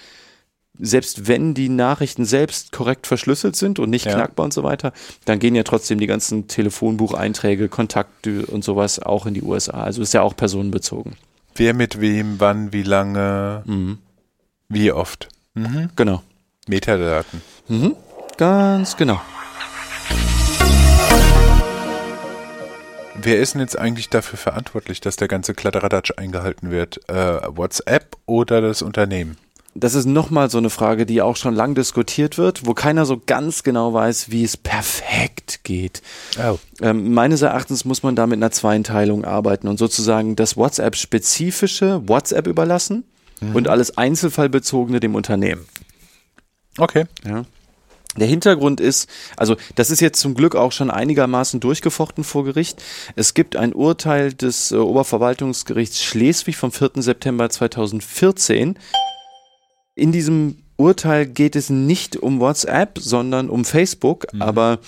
[0.78, 4.14] selbst wenn die Nachrichten selbst korrekt verschlüsselt sind und nicht Ja.
[4.14, 4.92] knackbar und so weiter,
[5.26, 9.82] dann gehen ja trotzdem die ganzen Telefonbucheinträge, Kontakte und sowas auch in die USA.
[9.82, 11.14] Also ist ja auch personenbezogen.
[11.54, 13.98] Wer mit wem, wann, wie lange, Mhm.
[14.68, 15.28] wie oft?
[15.54, 15.90] Mhm.
[15.96, 16.22] Genau.
[16.66, 17.42] Metadaten.
[17.68, 17.94] Mhm.
[18.36, 19.20] Ganz genau.
[23.14, 27.08] Wer ist denn jetzt eigentlich dafür verantwortlich, dass der ganze Kladderadatsch eingehalten wird?
[27.08, 29.36] Äh, WhatsApp oder das Unternehmen?
[29.74, 33.22] Das ist nochmal so eine Frage, die auch schon lang diskutiert wird, wo keiner so
[33.24, 36.02] ganz genau weiß, wie es perfekt geht.
[36.38, 36.58] Oh.
[36.80, 42.46] Ähm, meines Erachtens muss man da mit einer Zweiteilung arbeiten und sozusagen das WhatsApp-spezifische WhatsApp
[42.46, 43.04] überlassen
[43.54, 45.64] und alles Einzelfallbezogene dem Unternehmen.
[46.78, 47.06] Okay.
[47.24, 47.44] Ja.
[48.16, 52.83] Der Hintergrund ist, also das ist jetzt zum Glück auch schon einigermaßen durchgefochten vor Gericht.
[53.16, 56.90] Es gibt ein Urteil des äh, Oberverwaltungsgerichts Schleswig vom 4.
[56.96, 58.79] September 2014.
[59.94, 64.79] In diesem Urteil geht es nicht um WhatsApp, sondern um Facebook, aber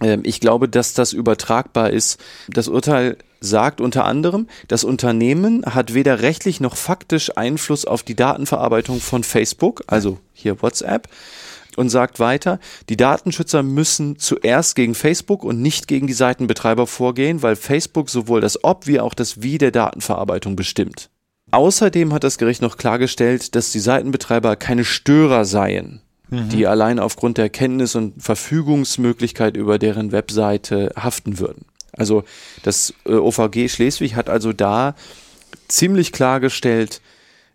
[0.00, 2.20] ähm, ich glaube, dass das übertragbar ist.
[2.48, 8.14] Das Urteil sagt unter anderem, das Unternehmen hat weder rechtlich noch faktisch Einfluss auf die
[8.16, 11.08] Datenverarbeitung von Facebook, also hier WhatsApp,
[11.76, 12.58] und sagt weiter,
[12.88, 18.40] die Datenschützer müssen zuerst gegen Facebook und nicht gegen die Seitenbetreiber vorgehen, weil Facebook sowohl
[18.40, 21.10] das Ob wie auch das Wie der Datenverarbeitung bestimmt.
[21.52, 27.38] Außerdem hat das Gericht noch klargestellt, dass die Seitenbetreiber keine Störer seien, die allein aufgrund
[27.38, 31.66] der Kenntnis und Verfügungsmöglichkeit über deren Webseite haften würden.
[31.92, 32.24] Also
[32.62, 34.94] das äh, OVG Schleswig hat also da
[35.68, 37.00] ziemlich klargestellt,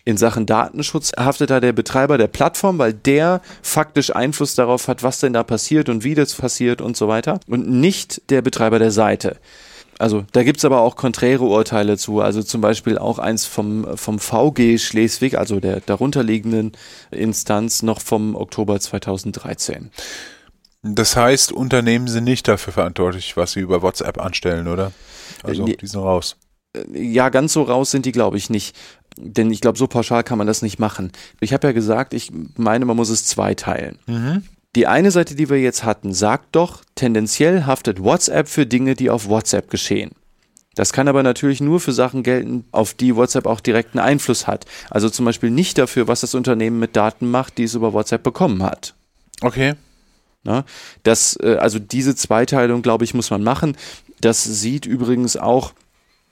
[0.04, 5.04] in Sachen Datenschutz haftet da der Betreiber der Plattform, weil der faktisch Einfluss darauf hat,
[5.04, 8.80] was denn da passiert und wie das passiert und so weiter und nicht der Betreiber
[8.80, 9.38] der Seite.
[10.00, 14.18] Also da gibt's aber auch konträre Urteile zu, also zum Beispiel auch eins vom, vom
[14.18, 16.72] VG Schleswig, also der darunterliegenden
[17.12, 19.92] Instanz, noch vom Oktober 2013.
[20.82, 24.92] Das heißt, Unternehmen sind nicht dafür verantwortlich, was sie über WhatsApp anstellen, oder?
[25.44, 26.36] Also, Äh, die sind raus.
[26.94, 28.76] Ja, ganz so raus sind die, glaube ich, nicht.
[29.24, 31.12] Denn ich glaube, so pauschal kann man das nicht machen.
[31.40, 34.00] Ich habe ja gesagt, ich meine, man muss es zweiteilen.
[34.76, 39.10] Die eine Seite, die wir jetzt hatten, sagt doch, tendenziell haftet WhatsApp für Dinge, die
[39.10, 40.12] auf WhatsApp geschehen.
[40.76, 44.66] Das kann aber natürlich nur für Sachen gelten, auf die WhatsApp auch direkten Einfluss hat.
[44.90, 48.24] Also zum Beispiel nicht dafür, was das Unternehmen mit Daten macht, die es über WhatsApp
[48.24, 48.96] bekommen hat.
[49.42, 49.74] Okay.
[50.44, 50.64] Ne?
[51.04, 53.76] Das, äh, also diese Zweiteilung, glaube ich, muss man machen.
[54.22, 55.74] Das sieht übrigens auch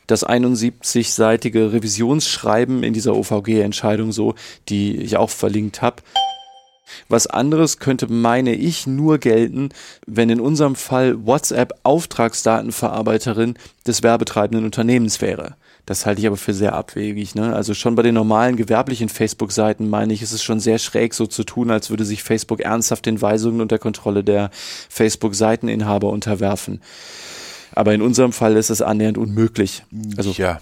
[0.09, 4.35] das 71-seitige Revisionsschreiben in dieser OVG-Entscheidung so,
[4.67, 5.97] die ich auch verlinkt habe.
[7.07, 9.69] Was anderes könnte, meine ich, nur gelten,
[10.07, 15.55] wenn in unserem Fall WhatsApp Auftragsdatenverarbeiterin des werbetreibenden Unternehmens wäre.
[15.85, 17.35] Das halte ich aber für sehr abwegig.
[17.35, 17.55] Ne?
[17.55, 21.25] Also schon bei den normalen gewerblichen Facebook-Seiten meine ich, ist es schon sehr schräg, so
[21.25, 24.51] zu tun, als würde sich Facebook ernsthaft den Weisungen und der Kontrolle der
[24.89, 26.81] Facebook-Seiteninhaber unterwerfen.
[27.73, 29.83] Aber in unserem Fall ist es annähernd unmöglich.
[30.17, 30.59] Also ja.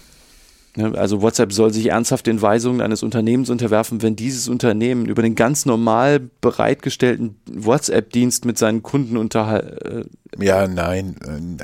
[0.76, 5.22] Ne, Also WhatsApp soll sich ernsthaft den Weisungen eines Unternehmens unterwerfen, wenn dieses Unternehmen über
[5.22, 10.06] den ganz normal bereitgestellten WhatsApp-Dienst mit seinen Kunden unterhal
[10.38, 11.16] Ja, nein.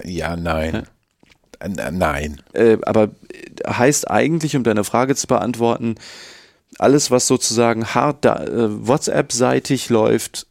[0.03, 0.85] äh, Ja, nein.
[1.61, 2.43] Äh, Nein.
[2.53, 3.11] äh, aber
[3.67, 5.95] heißt eigentlich, um deine Frage zu beantworten,
[6.79, 10.47] alles, was sozusagen hart da, äh, WhatsApp-seitig läuft,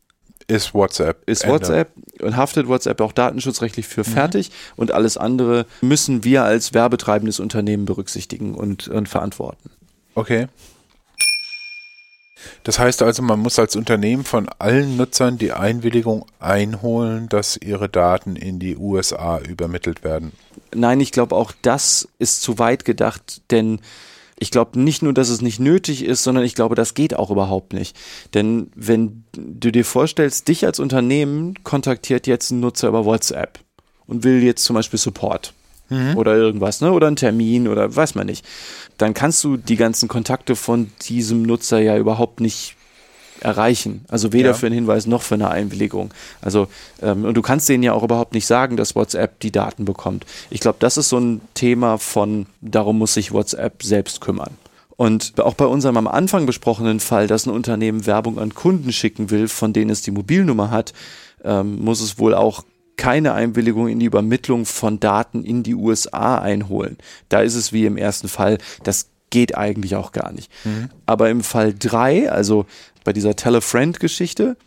[0.48, 1.22] Ist WhatsApp.
[1.30, 1.54] ist Ende.
[1.56, 1.90] WhatsApp
[2.24, 7.86] und haftet WhatsApp auch datenschutzrechtlich für fertig und alles andere müssen wir als werbetreibendes Unternehmen
[7.86, 9.70] berücksichtigen und, und verantworten.
[10.16, 10.48] Okay.
[12.64, 17.90] Das heißt also, man muss als Unternehmen von allen Nutzern die Einwilligung einholen, dass ihre
[17.90, 20.34] Daten in die USA übermittelt werden.
[20.74, 23.80] Nein, ich glaube auch das ist zu weit gedacht, denn
[24.40, 27.30] ich glaube nicht nur, dass es nicht nötig ist, sondern ich glaube, das geht auch
[27.30, 27.96] überhaupt nicht.
[28.34, 33.60] Denn wenn du dir vorstellst, dich als Unternehmen kontaktiert jetzt ein Nutzer über WhatsApp
[34.08, 35.54] und will jetzt zum Beispiel Support
[36.16, 36.92] oder irgendwas, ne?
[36.92, 38.44] Oder einen Termin oder weiß man nicht.
[38.98, 42.76] Dann kannst du die ganzen Kontakte von diesem Nutzer ja überhaupt nicht
[43.44, 44.06] erreichen.
[44.08, 44.54] Also weder Ja.
[44.54, 46.14] für einen Hinweis noch für eine Einwilligung.
[46.42, 46.68] Also
[47.02, 50.26] ähm, und du kannst denen ja auch überhaupt nicht sagen, dass WhatsApp die Daten bekommt.
[50.50, 54.52] Ich glaube, das ist so ein Thema von, darum muss sich WhatsApp selbst kümmern.
[54.96, 59.32] Und auch bei unserem am Anfang besprochenen Fall, dass ein Unternehmen Werbung an Kunden schicken
[59.32, 60.94] will, von denen es die Mobilnummer hat,
[61.44, 62.64] ähm, muss es wohl auch
[62.96, 66.98] keine Einwilligung in die Übermittlung von Daten in die USA einholen.
[67.28, 70.52] Da ist es wie im ersten Fall, das geht eigentlich auch gar nicht.
[71.08, 72.68] Aber im Fall drei, also
[73.04, 74.58] bei dieser Tell-a-Friend-Geschichte,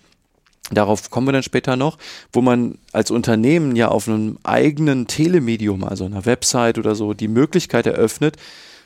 [0.70, 1.98] darauf kommen wir dann später noch,
[2.32, 7.28] wo man als Unternehmen ja auf einem eigenen Telemedium, also einer Website oder so, die
[7.28, 8.36] Möglichkeit eröffnet,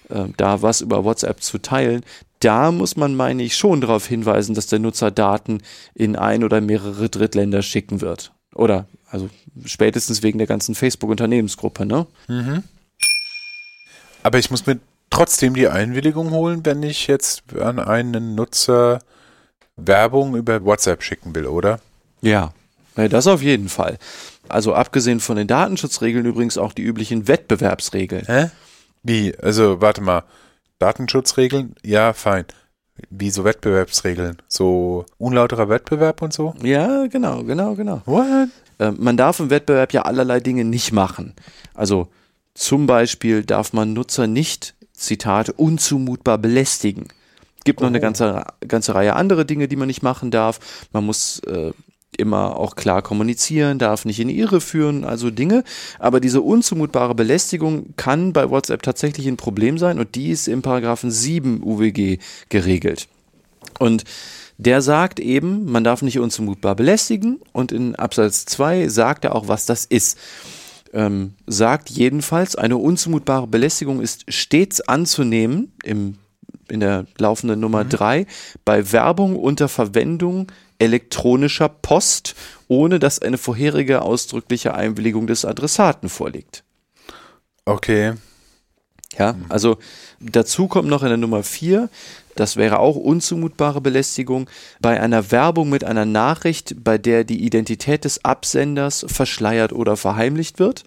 [0.09, 2.03] äh, da was über WhatsApp zu teilen,
[2.41, 5.59] da muss man, meine ich, schon darauf hinweisen, dass der Nutzer Daten
[5.95, 8.33] in ein oder mehrere Drittländer schicken wird.
[8.55, 9.29] Oder, also
[9.65, 12.07] spätestens wegen der ganzen Facebook-Unternehmensgruppe, ne?
[14.23, 19.01] Aber ich muss mir trotzdem die Einwilligung holen, wenn ich jetzt an einen Nutzer
[19.87, 21.81] Werbung über WhatsApp schicken will, oder?
[22.21, 22.53] Ja,
[22.95, 23.99] das auf jeden Fall.
[24.49, 28.27] Also abgesehen von den Datenschutzregeln übrigens auch die üblichen Wettbewerbsregeln.
[28.27, 28.51] Hä?
[29.03, 29.35] Wie?
[29.39, 30.25] Also, warte mal.
[30.79, 31.75] Datenschutzregeln?
[31.85, 32.45] Ja, fein.
[33.09, 34.39] Wie so Wettbewerbsregeln?
[34.49, 36.55] So unlauterer Wettbewerb und so?
[36.63, 38.03] Ja, genau, genau, genau.
[38.05, 38.49] What?
[38.79, 41.35] Äh, man darf im Wettbewerb ja allerlei Dinge nicht machen.
[41.75, 42.09] Also
[42.55, 47.09] zum Beispiel darf man Nutzer nicht, Zitat, unzumutbar belästigen.
[47.65, 50.89] Gibt noch eine ganze, ganze Reihe andere Dinge, die man nicht machen darf.
[50.93, 51.73] Man muss äh,
[52.17, 55.65] immer auch klar kommunizieren, darf nicht in die Irre führen, also Dinge.
[55.99, 60.63] Aber diese unzumutbare Belästigung kann bei WhatsApp tatsächlich ein Problem sein und die ist im
[60.63, 62.19] Paragraphen 7 UWG
[62.49, 63.09] geregelt.
[63.79, 64.05] Und
[64.59, 69.49] der sagt eben, man darf nicht unzumutbar belästigen und in Absatz 2 sagt er auch,
[69.49, 70.19] was das ist.
[70.93, 76.19] Ähm, sagt jedenfalls, eine unzumutbare Belästigung ist stets anzunehmen, im,
[76.71, 78.27] in der laufenden Nummer 3,
[78.65, 82.35] bei Werbung unter Verwendung elektronischer Post,
[82.69, 86.65] ohne dass eine vorherige ausdrückliche Einwilligung des Adressaten vorliegt.
[87.65, 88.15] Okay.
[89.19, 89.79] Ja, also
[90.21, 91.89] dazu kommt noch in der Nummer 4,
[92.37, 94.49] das wäre auch unzumutbare Belästigung,
[94.81, 100.59] bei einer Werbung mit einer Nachricht, bei der die Identität des Absenders verschleiert oder verheimlicht
[100.59, 100.85] wird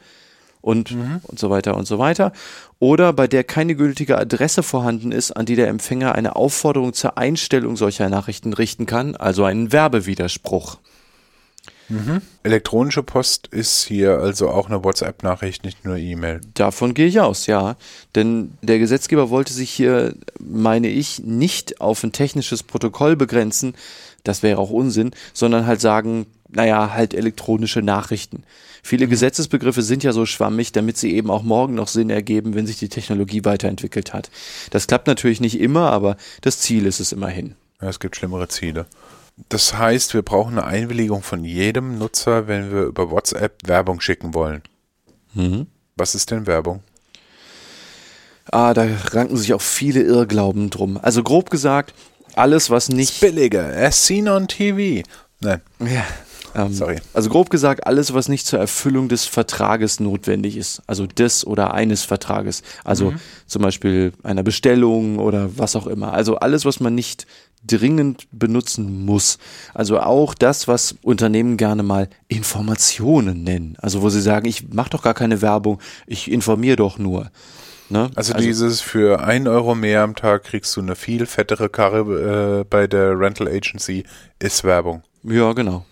[0.63, 2.32] und, und so weiter und so weiter.
[2.80, 7.17] Oder bei der keine gültige Adresse vorhanden ist, an die der Empfänger eine Aufforderung zur
[7.17, 10.78] Einstellung solcher Nachrichten richten kann, also einen Werbewiderspruch.
[12.43, 16.39] Elektronische Post ist hier also auch eine WhatsApp-Nachricht, nicht nur E-Mail.
[16.54, 17.76] Davon gehe ich aus, ja.
[18.15, 23.76] Denn der Gesetzgeber wollte sich hier, meine ich, nicht auf ein technisches Protokoll begrenzen,
[24.23, 28.44] das wäre auch Unsinn, sondern halt sagen, naja, halt elektronische Nachrichten.
[28.82, 32.68] Viele Gesetzesbegriffe sind ja so schwammig, damit sie eben auch morgen noch Sinn ergeben, wenn
[32.68, 34.30] sich die Technologie weiterentwickelt hat.
[34.72, 37.56] Das klappt natürlich nicht immer, aber das Ziel ist es immerhin.
[37.82, 38.86] Ja, es gibt schlimmere Ziele.
[39.50, 44.34] Das heißt, wir brauchen eine Einwilligung von jedem Nutzer, wenn wir über WhatsApp Werbung schicken
[44.34, 44.62] wollen.
[45.96, 46.84] Was ist denn Werbung?
[48.52, 51.00] Ah, da ranken sich auch viele Irrglauben drum.
[51.02, 51.94] Also grob gesagt,
[52.36, 55.08] alles, was nicht Billiger, as seen on TV.
[55.39, 56.06] Nein, Ja.
[56.56, 56.98] Ähm, Sorry.
[57.13, 61.74] Also grob gesagt, alles, was nicht zur Erfüllung des Vertrages notwendig ist, also des oder
[61.74, 63.20] eines Vertrages, also Mhm.
[63.48, 66.13] zum Beispiel einer Bestellung oder was auch immer.
[66.13, 67.26] Also alles, was man nicht
[67.66, 69.38] dringend benutzen muss.
[69.74, 73.78] Also auch das, was Unternehmen gerne mal Informationen nennen.
[73.80, 77.32] Also wo sie sagen, ich mache doch gar keine Werbung, ich informiere doch nur.
[77.89, 78.10] Ne?
[78.16, 82.63] also, dieses für ein Euro mehr am Tag kriegst du eine viel fettere Karre äh,
[82.63, 84.04] bei der Rental Agency,
[84.39, 85.04] ist Werbung.
[85.24, 85.86] Ja, genau.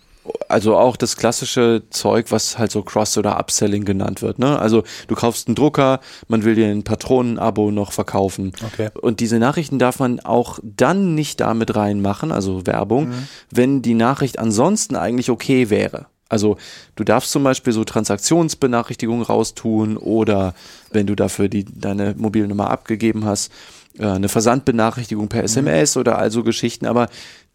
[0.47, 4.37] Also auch das klassische Zeug, was halt so Cross- oder Upselling genannt wird.
[4.37, 4.59] Ne?
[4.59, 8.51] Also du kaufst einen Drucker, man will dir ein Patronenabo noch verkaufen.
[8.73, 8.89] Okay.
[9.01, 13.13] Und diese Nachrichten darf man auch dann nicht damit reinmachen, also Werbung,
[13.49, 16.05] wenn die Nachricht ansonsten eigentlich okay wäre.
[16.31, 16.55] Also
[16.95, 20.53] du darfst zum Beispiel so Transaktionsbenachrichtigungen raustun oder
[20.91, 23.51] wenn du dafür die, deine Mobilnummer abgegeben hast,
[23.99, 27.09] äh, eine Versandbenachrichtigung per SMS oder also Geschichten, aber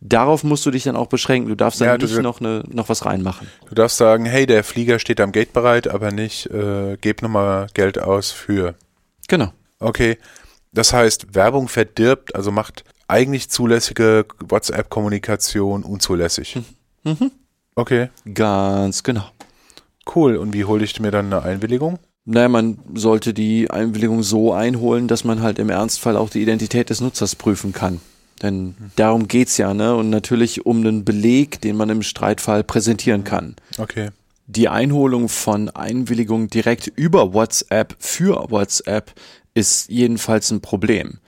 [0.09, 1.49] darauf musst du dich dann auch beschränken.
[1.49, 3.49] Du darfst dann Ja, du- nicht noch, eine, noch was reinmachen.
[3.69, 7.67] Du darfst sagen, hey, der Flieger steht am Gate bereit, aber nicht, äh, geb nochmal
[7.75, 8.75] Geld aus für.
[9.29, 9.53] Genau.
[9.79, 10.19] Okay,
[10.73, 16.59] das heißt, Werbung verdirbt, also macht eigentlich zulässige WhatsApp-Kommunikation unzulässig.
[17.75, 19.27] Okay, Ganz genau.
[20.15, 20.37] cool.
[20.37, 21.99] Und wie hole ich mir dann eine Einwilligung?
[22.25, 26.91] Naja, man sollte die Einwilligung so einholen, dass man halt im Ernstfall auch die Identität
[26.91, 28.01] des Nutzers prüfen kann.
[28.43, 29.95] Denn darum geht's ja, ne?
[29.95, 33.57] Und natürlich um einen Beleg, den man im Streitfall präsentieren kann.
[33.79, 34.11] Okay.
[34.47, 39.13] Die Einholung von Einwilligungen direkt über WhatsApp für WhatsApp
[39.55, 41.19] ist jedenfalls ein Problem.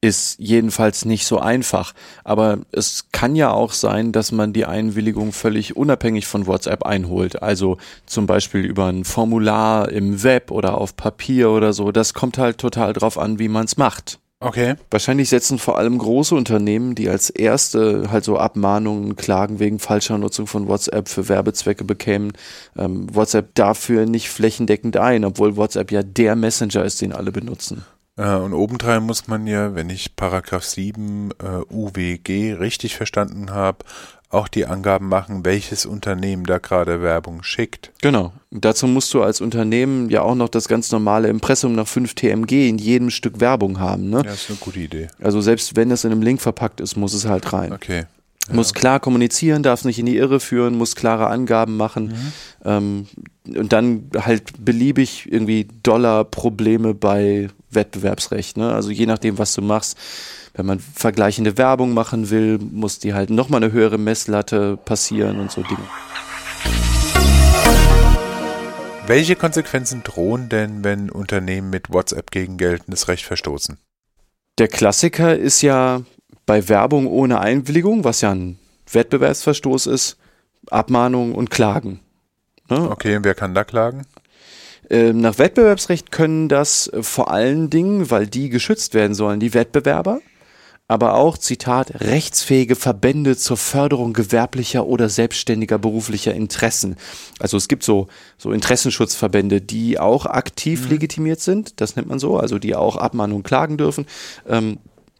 [0.00, 1.92] ist jedenfalls nicht so einfach.
[2.24, 7.42] Aber es kann ja auch sein, dass man die Einwilligung völlig unabhängig von WhatsApp einholt.
[7.42, 11.92] Also zum Beispiel über ein Formular im Web oder auf Papier oder so.
[11.92, 14.20] Das kommt halt total drauf an, wie man es macht.
[14.38, 14.74] Okay.
[14.90, 20.18] Wahrscheinlich setzen vor allem große Unternehmen, die als erste halt so Abmahnungen, Klagen wegen falscher
[20.18, 22.32] Nutzung von WhatsApp für Werbezwecke bekämen,
[22.76, 27.86] ähm, WhatsApp dafür nicht flächendeckend ein, obwohl WhatsApp ja der Messenger ist, den alle benutzen.
[28.16, 33.84] Äh, und obendrein muss man ja, wenn ich Paragraph 7 äh, UWG richtig verstanden habe,
[34.28, 37.92] auch die Angaben machen, welches Unternehmen da gerade Werbung schickt.
[38.02, 38.32] Genau.
[38.50, 42.68] Dazu musst du als Unternehmen ja auch noch das ganz normale Impressum nach 5 TMG
[42.68, 44.10] in jedem Stück Werbung haben.
[44.10, 44.22] Ne?
[44.24, 45.08] Ja, ist eine gute Idee.
[45.20, 47.72] Also selbst wenn es in einem Link verpackt ist, muss es halt rein.
[47.72, 48.06] Okay.
[48.48, 48.54] Ja.
[48.54, 52.32] Muss klar kommunizieren, darf es nicht in die Irre führen, muss klare Angaben machen mhm.
[52.64, 53.06] ähm,
[53.56, 58.56] und dann halt beliebig irgendwie Dollar-Probleme bei Wettbewerbsrecht.
[58.56, 58.72] Ne?
[58.72, 59.96] Also je nachdem, was du machst.
[60.56, 65.52] Wenn man vergleichende Werbung machen will, muss die halt nochmal eine höhere Messlatte passieren und
[65.52, 65.84] so Dinge.
[69.06, 73.76] Welche Konsequenzen drohen denn, wenn Unternehmen mit WhatsApp gegen geltendes Recht verstoßen?
[74.56, 76.00] Der Klassiker ist ja
[76.46, 78.58] bei Werbung ohne Einwilligung, was ja ein
[78.90, 80.16] Wettbewerbsverstoß ist,
[80.70, 82.00] Abmahnung und Klagen.
[82.70, 82.90] Ne?
[82.90, 84.06] Okay, und wer kann da klagen?
[84.88, 90.20] Ähm, nach Wettbewerbsrecht können das vor allen Dingen, weil die geschützt werden sollen, die Wettbewerber,
[90.88, 96.94] aber auch, Zitat, rechtsfähige Verbände zur Förderung gewerblicher oder selbstständiger beruflicher Interessen.
[97.40, 98.06] Also es gibt so,
[98.38, 100.90] so Interessenschutzverbände, die auch aktiv mhm.
[100.90, 104.06] legitimiert sind, das nennt man so, also die auch Abmahnung klagen dürfen.
[104.48, 104.78] Ähm,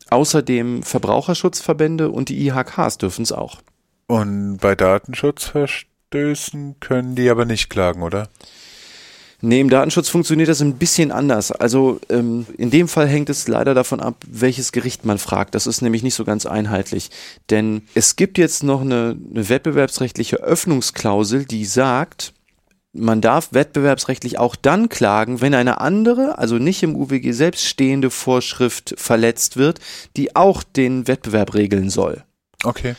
[0.09, 3.61] außerdem Verbraucherschutzverbände und die IHKs dürfen es auch.
[4.07, 8.29] Und bei Datenschutzverstößen können die aber nicht klagen, oder?
[9.43, 11.53] Nee, im Datenschutz funktioniert das ein bisschen anders.
[11.53, 15.55] Also ähm, in dem Fall hängt es leider davon ab, welches Gericht man fragt.
[15.55, 17.11] Das ist nämlich nicht so ganz einheitlich.
[17.51, 22.33] Denn es gibt jetzt noch eine, eine wettbewerbsrechtliche Öffnungsklausel, die sagt,
[22.99, 28.11] man darf wettbewerbsrechtlich auch dann klagen, wenn eine andere, also nicht im UWG selbst stehende
[28.11, 29.81] Vorschrift verletzt wird,
[30.17, 32.25] die auch den Wettbewerb regeln soll.
[32.65, 32.95] Okay.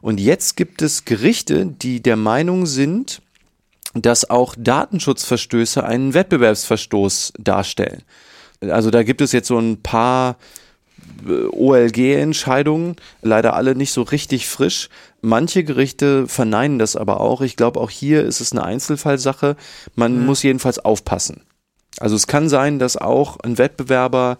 [0.00, 3.20] Und jetzt gibt es Gerichte, die der Meinung sind,
[3.94, 8.02] dass auch Datenschutzverstöße einen Wettbewerbsverstoß darstellen.
[8.60, 10.36] Also da gibt es jetzt so ein paar
[11.26, 14.88] äh, OLG-Entscheidungen, leider alle nicht so richtig frisch.
[15.22, 17.40] Manche Gerichte verneinen das aber auch.
[17.40, 19.56] Ich glaube, auch hier ist es eine Einzelfallsache.
[19.94, 20.26] Man mhm.
[20.26, 21.42] muss jedenfalls aufpassen.
[21.98, 24.38] Also es kann sein, dass auch ein Wettbewerber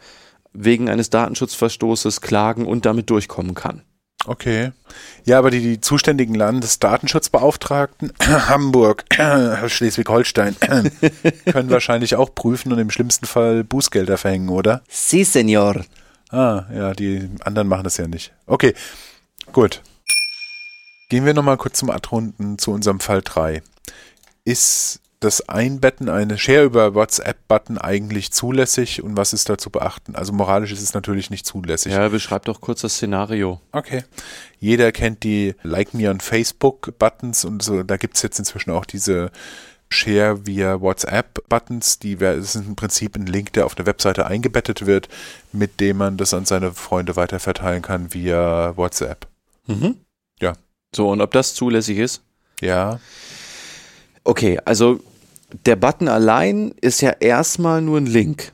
[0.52, 3.82] wegen eines Datenschutzverstoßes klagen und damit durchkommen kann.
[4.26, 4.72] Okay.
[5.24, 9.04] Ja, aber die, die zuständigen Landesdatenschutzbeauftragten Hamburg,
[9.66, 10.56] Schleswig-Holstein
[11.50, 14.82] können wahrscheinlich auch prüfen und im schlimmsten Fall Bußgelder verhängen, oder?
[14.88, 15.84] Si, Senor.
[16.30, 18.32] Ah, ja, die anderen machen das ja nicht.
[18.46, 18.74] Okay,
[19.52, 19.82] gut.
[21.08, 23.62] Gehen wir nochmal kurz zum Adrunden zu unserem Fall 3.
[24.44, 30.16] Ist das Einbetten eines Share über WhatsApp-Button eigentlich zulässig und was ist da zu beachten?
[30.16, 31.92] Also moralisch ist es natürlich nicht zulässig.
[31.92, 33.60] Ja, beschreib doch kurz das Szenario.
[33.72, 34.02] Okay.
[34.58, 38.86] Jeder kennt die Like Me on Facebook-Buttons und so, da gibt es jetzt inzwischen auch
[38.86, 39.30] diese
[39.90, 44.86] Share via WhatsApp-Buttons, die das ist im Prinzip ein Link, der auf eine Webseite eingebettet
[44.86, 45.08] wird,
[45.52, 49.26] mit dem man das an seine Freunde weiterverteilen kann via WhatsApp.
[49.66, 49.96] Mhm.
[50.40, 50.54] Ja.
[50.96, 52.22] So, und ob das zulässig ist?
[52.62, 53.00] Ja.
[54.24, 55.00] Okay, also
[55.66, 58.52] der Button allein ist ja erstmal nur ein Link.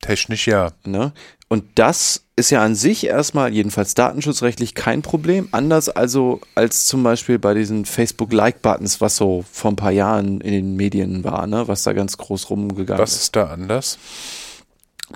[0.00, 0.72] Technisch ja.
[0.84, 1.12] Ne?
[1.48, 5.48] Und das ist ja an sich erstmal, jedenfalls datenschutzrechtlich, kein Problem.
[5.50, 10.52] Anders also als zum Beispiel bei diesen Facebook-Like-Buttons, was so vor ein paar Jahren in
[10.52, 11.66] den Medien war, ne?
[11.66, 13.12] was da ganz groß rumgegangen ist.
[13.12, 13.98] Was ist da anders?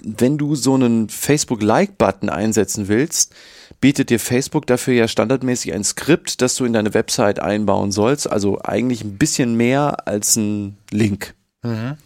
[0.02, 3.34] Wenn du so einen Facebook-Like-Button einsetzen willst,
[3.80, 8.30] bietet dir Facebook dafür ja standardmäßig ein Skript, das du in deine Website einbauen sollst.
[8.30, 11.34] Also eigentlich ein bisschen mehr als ein Link.
[11.62, 11.96] Mhm.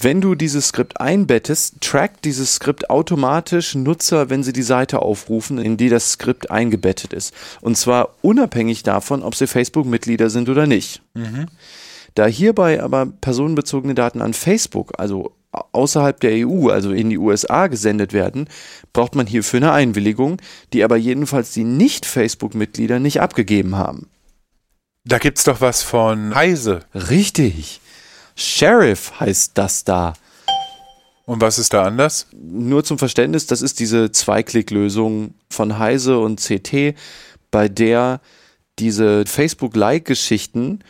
[0.00, 5.58] Wenn du dieses Skript einbettest, trackt dieses Skript automatisch Nutzer, wenn sie die Seite aufrufen,
[5.58, 7.32] in die das Skript eingebettet ist.
[7.60, 11.00] Und zwar unabhängig davon, ob sie Facebook-Mitglieder sind oder nicht.
[11.14, 11.46] Mhm.
[12.14, 15.32] Da hierbei aber personenbezogene Daten an Facebook, also
[15.72, 18.48] außerhalb der EU, also in die USA gesendet werden,
[18.92, 20.40] braucht man hierfür eine Einwilligung,
[20.72, 24.08] die aber jedenfalls die Nicht-Facebook-Mitglieder nicht abgegeben haben.
[25.04, 26.80] Da gibt's doch was von Heise.
[26.94, 27.80] Richtig.
[28.36, 30.14] Sheriff heißt das da.
[31.26, 32.26] Und was ist da anders?
[32.32, 36.94] Nur zum Verständnis, das ist diese Zweiklick-Lösung von Heise und CT,
[37.50, 38.20] bei der
[38.78, 40.80] diese Facebook-Like-Geschichten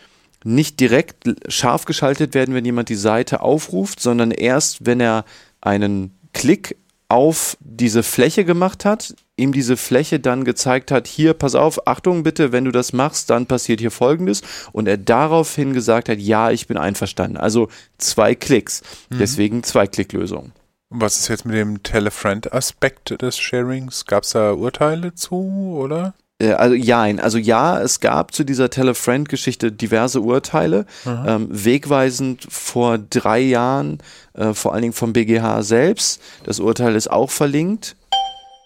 [0.45, 1.17] nicht direkt
[1.49, 5.25] scharf geschaltet werden, wenn jemand die Seite aufruft, sondern erst, wenn er
[5.61, 6.77] einen Klick
[7.09, 12.23] auf diese Fläche gemacht hat, ihm diese Fläche dann gezeigt hat, hier, pass auf, Achtung
[12.23, 14.43] bitte, wenn du das machst, dann passiert hier Folgendes
[14.73, 17.37] und er daraufhin gesagt hat, ja, ich bin einverstanden.
[17.37, 17.69] Also
[17.99, 19.19] zwei Klicks, mhm.
[19.19, 20.53] deswegen zwei Klicklösung.
[20.91, 24.05] Was ist jetzt mit dem Telefriend-Aspekt des Sharings?
[24.07, 26.15] Gab es da Urteile zu, oder?
[26.39, 32.99] Äh, also ja, also ja, es gab zu dieser Telefriend-Geschichte diverse Urteile, ähm, wegweisend vor
[32.99, 33.99] drei Jahren,
[34.35, 36.21] äh, vor allen Dingen vom BGH selbst.
[36.45, 37.97] Das Urteil ist auch verlinkt.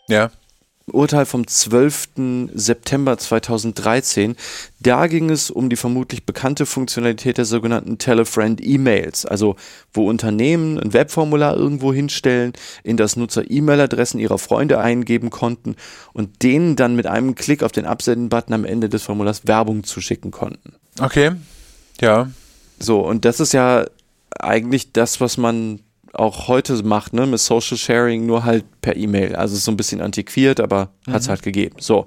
[0.08, 0.30] Ja.
[0.90, 2.50] Urteil vom 12.
[2.54, 4.36] September 2013.
[4.80, 9.56] Da ging es um die vermutlich bekannte Funktionalität der sogenannten Telefriend E-Mails, also
[9.92, 12.52] wo Unternehmen ein Webformular irgendwo hinstellen,
[12.84, 15.76] in das Nutzer E-Mail-Adressen ihrer Freunde eingeben konnten
[16.12, 20.30] und denen dann mit einem Klick auf den Absenden-Button am Ende des Formulars Werbung zuschicken
[20.30, 20.74] konnten.
[21.00, 21.32] Okay,
[22.00, 22.30] ja.
[22.78, 23.86] So, und das ist ja
[24.38, 25.80] eigentlich das, was man
[26.12, 29.36] auch heute macht, ne, mit Social Sharing, nur halt per E-Mail.
[29.36, 31.12] Also so ein bisschen antiquiert, aber mhm.
[31.12, 31.76] hat es halt gegeben.
[31.80, 32.06] So.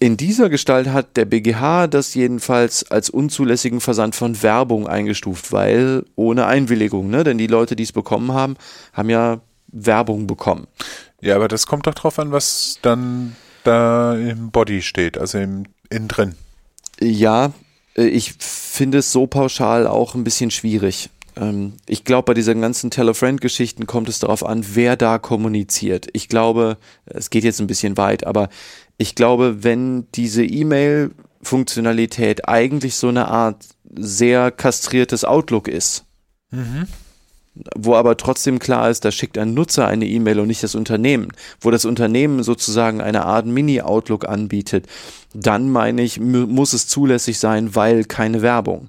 [0.00, 6.04] In dieser Gestalt hat der BGH das jedenfalls als unzulässigen Versand von Werbung eingestuft, weil
[6.14, 7.24] ohne Einwilligung, ne?
[7.24, 8.56] Denn die Leute, die es bekommen haben,
[8.92, 10.66] haben ja Werbung bekommen.
[11.20, 15.64] Ja, aber das kommt doch drauf an, was dann da im Body steht, also im
[15.90, 16.34] innen drin.
[17.00, 17.52] Ja,
[17.96, 21.10] äh, ich finde es so pauschal auch ein bisschen schwierig.
[21.36, 26.08] Ähm, ich glaube, bei diesen ganzen Tell-a-Friend-Geschichten kommt es darauf an, wer da kommuniziert.
[26.12, 26.76] Ich glaube,
[27.06, 28.48] es geht jetzt ein bisschen weit, aber
[28.96, 33.64] ich glaube, wenn diese E-Mail-Funktionalität eigentlich so eine Art
[33.96, 36.04] sehr kastriertes Outlook ist,
[36.50, 36.86] mhm.
[37.76, 41.28] wo aber trotzdem klar ist, da schickt ein Nutzer eine E-Mail und nicht das Unternehmen,
[41.60, 44.86] wo das Unternehmen sozusagen eine Art Mini-Outlook anbietet,
[45.32, 48.88] dann meine ich, muss es zulässig sein, weil keine Werbung.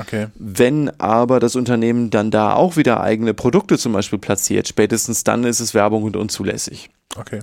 [0.00, 0.28] Okay.
[0.34, 5.44] Wenn aber das Unternehmen dann da auch wieder eigene Produkte zum Beispiel platziert, spätestens dann
[5.44, 6.90] ist es Werbung und unzulässig.
[7.16, 7.40] Okay.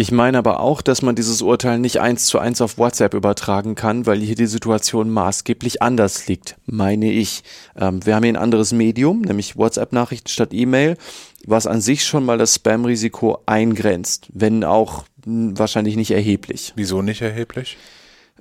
[0.00, 3.74] Ich meine aber auch, dass man dieses Urteil nicht eins zu eins auf WhatsApp übertragen
[3.74, 7.42] kann, weil hier die Situation maßgeblich anders liegt, meine ich.
[7.76, 10.96] Ähm, wir haben hier ein anderes Medium, nämlich WhatsApp-Nachrichten statt E-Mail,
[11.44, 16.72] was an sich schon mal das Spam-Risiko eingrenzt, wenn auch hm, wahrscheinlich nicht erheblich.
[16.76, 17.76] Wieso nicht erheblich?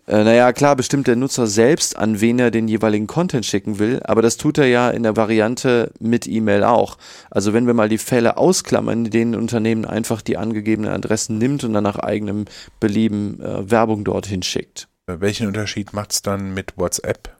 [0.07, 3.99] Äh, naja, klar, bestimmt der Nutzer selbst, an wen er den jeweiligen Content schicken will,
[4.05, 6.97] aber das tut er ja in der Variante mit E-Mail auch.
[7.29, 11.37] Also wenn wir mal die Fälle ausklammern, in denen ein Unternehmen einfach die angegebenen Adressen
[11.37, 12.45] nimmt und dann nach eigenem
[12.79, 14.87] Belieben äh, Werbung dorthin schickt.
[15.07, 17.35] Äh, welchen Unterschied macht es dann mit WhatsApp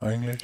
[0.00, 0.38] eigentlich?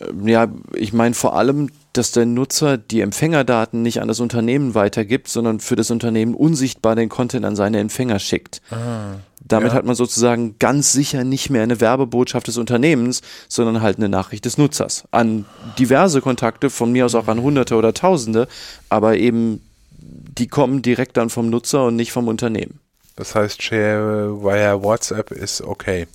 [0.00, 4.74] Ähm, ja, ich meine vor allem, dass der Nutzer die Empfängerdaten nicht an das Unternehmen
[4.74, 8.62] weitergibt, sondern für das Unternehmen unsichtbar den Content an seine Empfänger schickt.
[8.70, 9.16] Ah.
[9.52, 9.74] Damit ja.
[9.74, 14.46] hat man sozusagen ganz sicher nicht mehr eine Werbebotschaft des Unternehmens, sondern halt eine Nachricht
[14.46, 15.04] des Nutzers.
[15.10, 15.44] An
[15.78, 18.48] diverse Kontakte, von mir aus auch an Hunderte oder Tausende,
[18.88, 19.60] aber eben
[20.00, 22.80] die kommen direkt dann vom Nutzer und nicht vom Unternehmen.
[23.14, 26.06] Das heißt, Share via WhatsApp ist okay.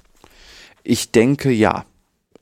[0.84, 1.86] Ich denke ja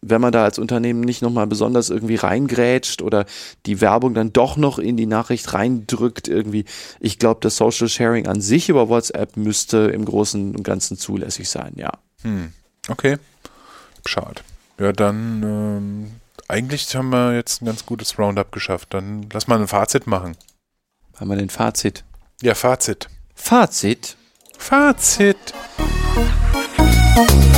[0.08, 3.26] wenn man da als Unternehmen nicht nochmal besonders irgendwie reingrätscht oder
[3.66, 6.66] die Werbung dann doch noch in die Nachricht reindrückt irgendwie.
[7.00, 11.50] Ich glaube, das Social Sharing an sich über WhatsApp müsste im Großen und Ganzen zulässig
[11.50, 11.92] sein, ja.
[12.22, 12.54] Hm.
[12.88, 13.18] Okay.
[14.06, 14.42] Schade.
[14.80, 16.12] Ja, dann ähm,
[16.48, 18.94] eigentlich haben wir jetzt ein ganz gutes Roundup geschafft.
[18.94, 20.38] Dann lass mal ein Fazit machen.
[21.16, 22.04] Haben wir den Fazit?
[22.42, 23.08] Ja, Fazit.
[23.34, 24.18] Fazit?
[24.58, 25.54] Fazit.
[26.76, 27.55] Fazit.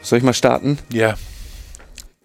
[0.00, 0.78] Soll ich mal starten?
[0.90, 1.16] Ja.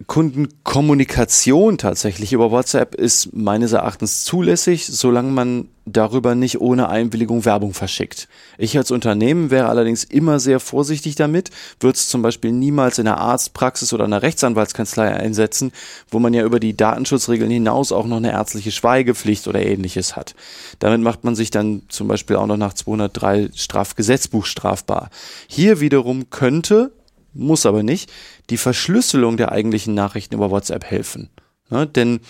[0.06, 7.74] Kundenkommunikation tatsächlich über WhatsApp ist meines Erachtens zulässig, solange man darüber nicht ohne Einwilligung Werbung
[7.74, 8.28] verschickt.
[8.58, 11.50] Ich als Unternehmen wäre allerdings immer sehr vorsichtig damit,
[11.80, 15.72] würde es zum Beispiel niemals in einer Arztpraxis oder einer Rechtsanwaltskanzlei einsetzen,
[16.10, 20.34] wo man ja über die Datenschutzregeln hinaus auch noch eine ärztliche Schweigepflicht oder ähnliches hat.
[20.78, 25.10] Damit macht man sich dann zum Beispiel auch noch nach 203 Strafgesetzbuch strafbar.
[25.48, 26.92] Hier wiederum könnte,
[27.34, 28.10] muss aber nicht,
[28.50, 31.30] die Verschlüsselung der eigentlichen Nachrichten über WhatsApp helfen.
[31.70, 32.20] Ja, denn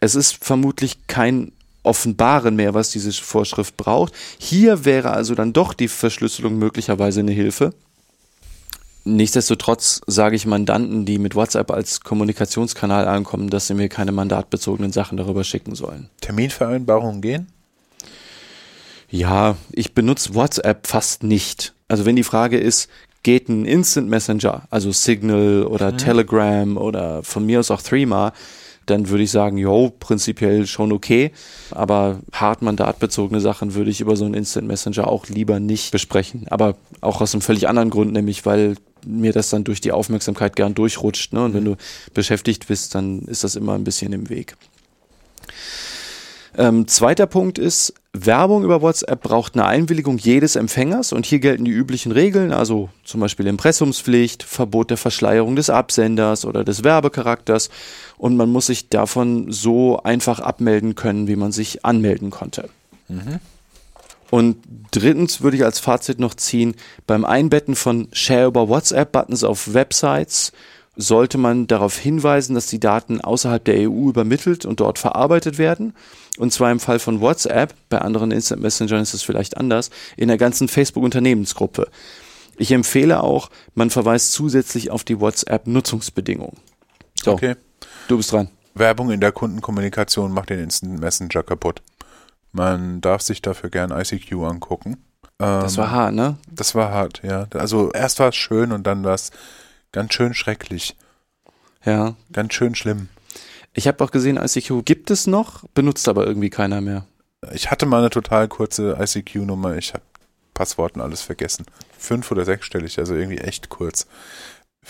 [0.00, 4.12] es ist vermutlich kein Offenbaren mehr, was diese Vorschrift braucht.
[4.38, 7.72] Hier wäre also dann doch die Verschlüsselung möglicherweise eine Hilfe.
[9.04, 14.92] Nichtsdestotrotz sage ich Mandanten, die mit WhatsApp als Kommunikationskanal ankommen, dass sie mir keine mandatbezogenen
[14.92, 16.10] Sachen darüber schicken sollen.
[16.20, 17.46] Terminvereinbarungen gehen?
[19.08, 21.72] Ja, ich benutze WhatsApp fast nicht.
[21.88, 22.90] Also wenn die Frage ist,
[23.22, 25.98] geht ein Instant Messenger, also Signal oder mhm.
[25.98, 28.32] Telegram oder von mir aus auch Threema,
[28.86, 31.30] dann würde ich sagen, jo, prinzipiell schon okay.
[31.70, 36.46] Aber hart mandatbezogene Sachen würde ich über so einen Instant Messenger auch lieber nicht besprechen.
[36.48, 40.56] Aber auch aus einem völlig anderen Grund, nämlich weil mir das dann durch die Aufmerksamkeit
[40.56, 41.32] gern durchrutscht.
[41.32, 41.44] Ne?
[41.44, 41.76] Und wenn du
[42.14, 44.56] beschäftigt bist, dann ist das immer ein bisschen im Weg.
[46.58, 51.64] Ähm, zweiter Punkt ist, Werbung über WhatsApp braucht eine Einwilligung jedes Empfängers und hier gelten
[51.64, 57.70] die üblichen Regeln, also zum Beispiel Impressumspflicht, Verbot der Verschleierung des Absenders oder des Werbecharakters
[58.16, 62.68] und man muss sich davon so einfach abmelden können, wie man sich anmelden konnte.
[63.06, 63.38] Mhm.
[64.30, 64.56] Und
[64.90, 66.74] drittens würde ich als Fazit noch ziehen,
[67.06, 70.52] beim Einbetten von Share über WhatsApp-Buttons auf Websites
[71.00, 75.94] sollte man darauf hinweisen, dass die Daten außerhalb der EU übermittelt und dort verarbeitet werden.
[76.38, 80.26] Und zwar im Fall von WhatsApp, bei anderen Instant Messengern ist es vielleicht anders, in
[80.26, 81.88] der ganzen Facebook-Unternehmensgruppe.
[82.56, 86.56] Ich empfehle auch, man verweist zusätzlich auf die WhatsApp-Nutzungsbedingungen.
[87.22, 87.54] So, okay.
[88.08, 88.48] Du bist dran.
[88.74, 91.80] Werbung in der Kundenkommunikation macht den Instant Messenger kaputt.
[92.50, 94.96] Man darf sich dafür gern ICQ angucken.
[95.38, 96.38] das war ähm, hart, ne?
[96.50, 97.46] Das war hart, ja.
[97.54, 99.30] Also erst war es schön und dann war es
[99.98, 100.96] ganz schön schrecklich.
[101.84, 102.14] Ja.
[102.32, 103.08] Ganz schön schlimm.
[103.74, 107.04] Ich habe auch gesehen, ICQ gibt es noch, benutzt aber irgendwie keiner mehr.
[107.52, 109.76] Ich hatte mal eine total kurze ICQ-Nummer.
[109.76, 110.04] Ich habe
[110.54, 111.66] Passworten alles vergessen.
[111.98, 114.06] Fünf oder sechsstellig, also irgendwie echt kurz.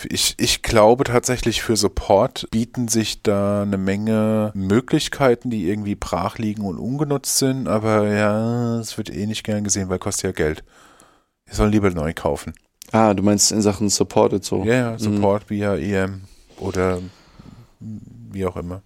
[0.07, 6.37] Ich, ich glaube tatsächlich für Support bieten sich da eine Menge Möglichkeiten, die irgendwie brach
[6.37, 10.31] liegen und ungenutzt sind, aber ja, es wird eh nicht gern gesehen, weil kostet ja
[10.31, 10.63] Geld.
[11.45, 12.53] Wir sollen lieber neu kaufen.
[12.91, 14.63] Ah, du meinst in Sachen Support und so?
[14.63, 14.99] Ja, ja, mhm.
[14.99, 15.55] Support mhm.
[15.55, 16.21] via EM
[16.57, 16.99] oder
[17.79, 18.81] wie auch immer.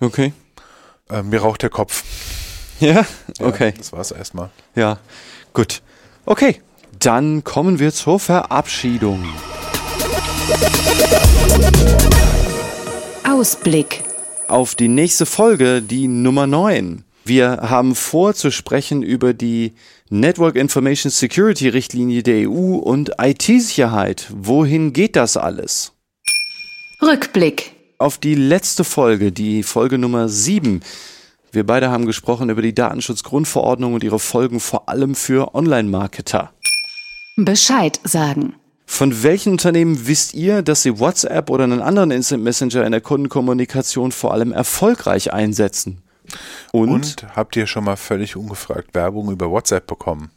[0.00, 0.32] Okay.
[1.08, 2.04] Äh, mir raucht der Kopf.
[2.80, 3.04] Ja?
[3.38, 3.72] Okay.
[3.72, 4.48] Ja, das war's erstmal.
[4.74, 4.98] Ja,
[5.52, 5.82] gut.
[6.24, 6.62] Okay,
[6.98, 9.22] dann kommen wir zur Verabschiedung.
[13.28, 14.02] Ausblick.
[14.48, 17.04] Auf die nächste Folge, die Nummer 9.
[17.30, 19.74] Wir haben vor zu sprechen über die
[20.08, 24.26] Network Information Security Richtlinie der EU und IT-Sicherheit.
[24.34, 25.92] Wohin geht das alles?
[27.00, 27.70] Rückblick.
[27.98, 30.80] Auf die letzte Folge, die Folge Nummer 7.
[31.52, 36.52] Wir beide haben gesprochen über die Datenschutzgrundverordnung und ihre Folgen vor allem für Online-Marketer.
[37.36, 38.56] Bescheid sagen.
[38.86, 43.00] Von welchen Unternehmen wisst ihr, dass sie WhatsApp oder einen anderen Instant Messenger in der
[43.00, 46.02] Kundenkommunikation vor allem erfolgreich einsetzen?
[46.72, 50.30] Und, Und habt ihr schon mal völlig ungefragt Werbung über WhatsApp bekommen?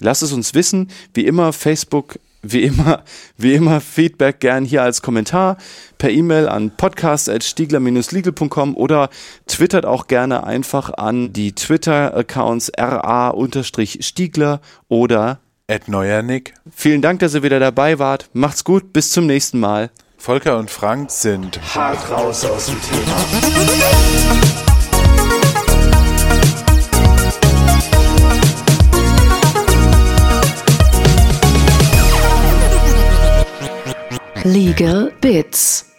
[0.00, 0.90] Lasst es uns wissen.
[1.14, 3.02] Wie immer Facebook, wie immer,
[3.36, 5.56] wie immer Feedback gern hier als Kommentar
[5.98, 9.10] per E-Mail an podcast@stiegler-legal.com oder
[9.46, 16.54] twittert auch gerne einfach an die Twitter-Accounts ra-stiegler oder Ed Neuernick.
[16.72, 18.30] Vielen Dank, dass ihr wieder dabei wart.
[18.32, 19.90] Macht's gut, bis zum nächsten Mal.
[20.16, 23.16] Volker und Frank sind hart raus aus dem Thema.
[34.46, 35.95] Legal Bits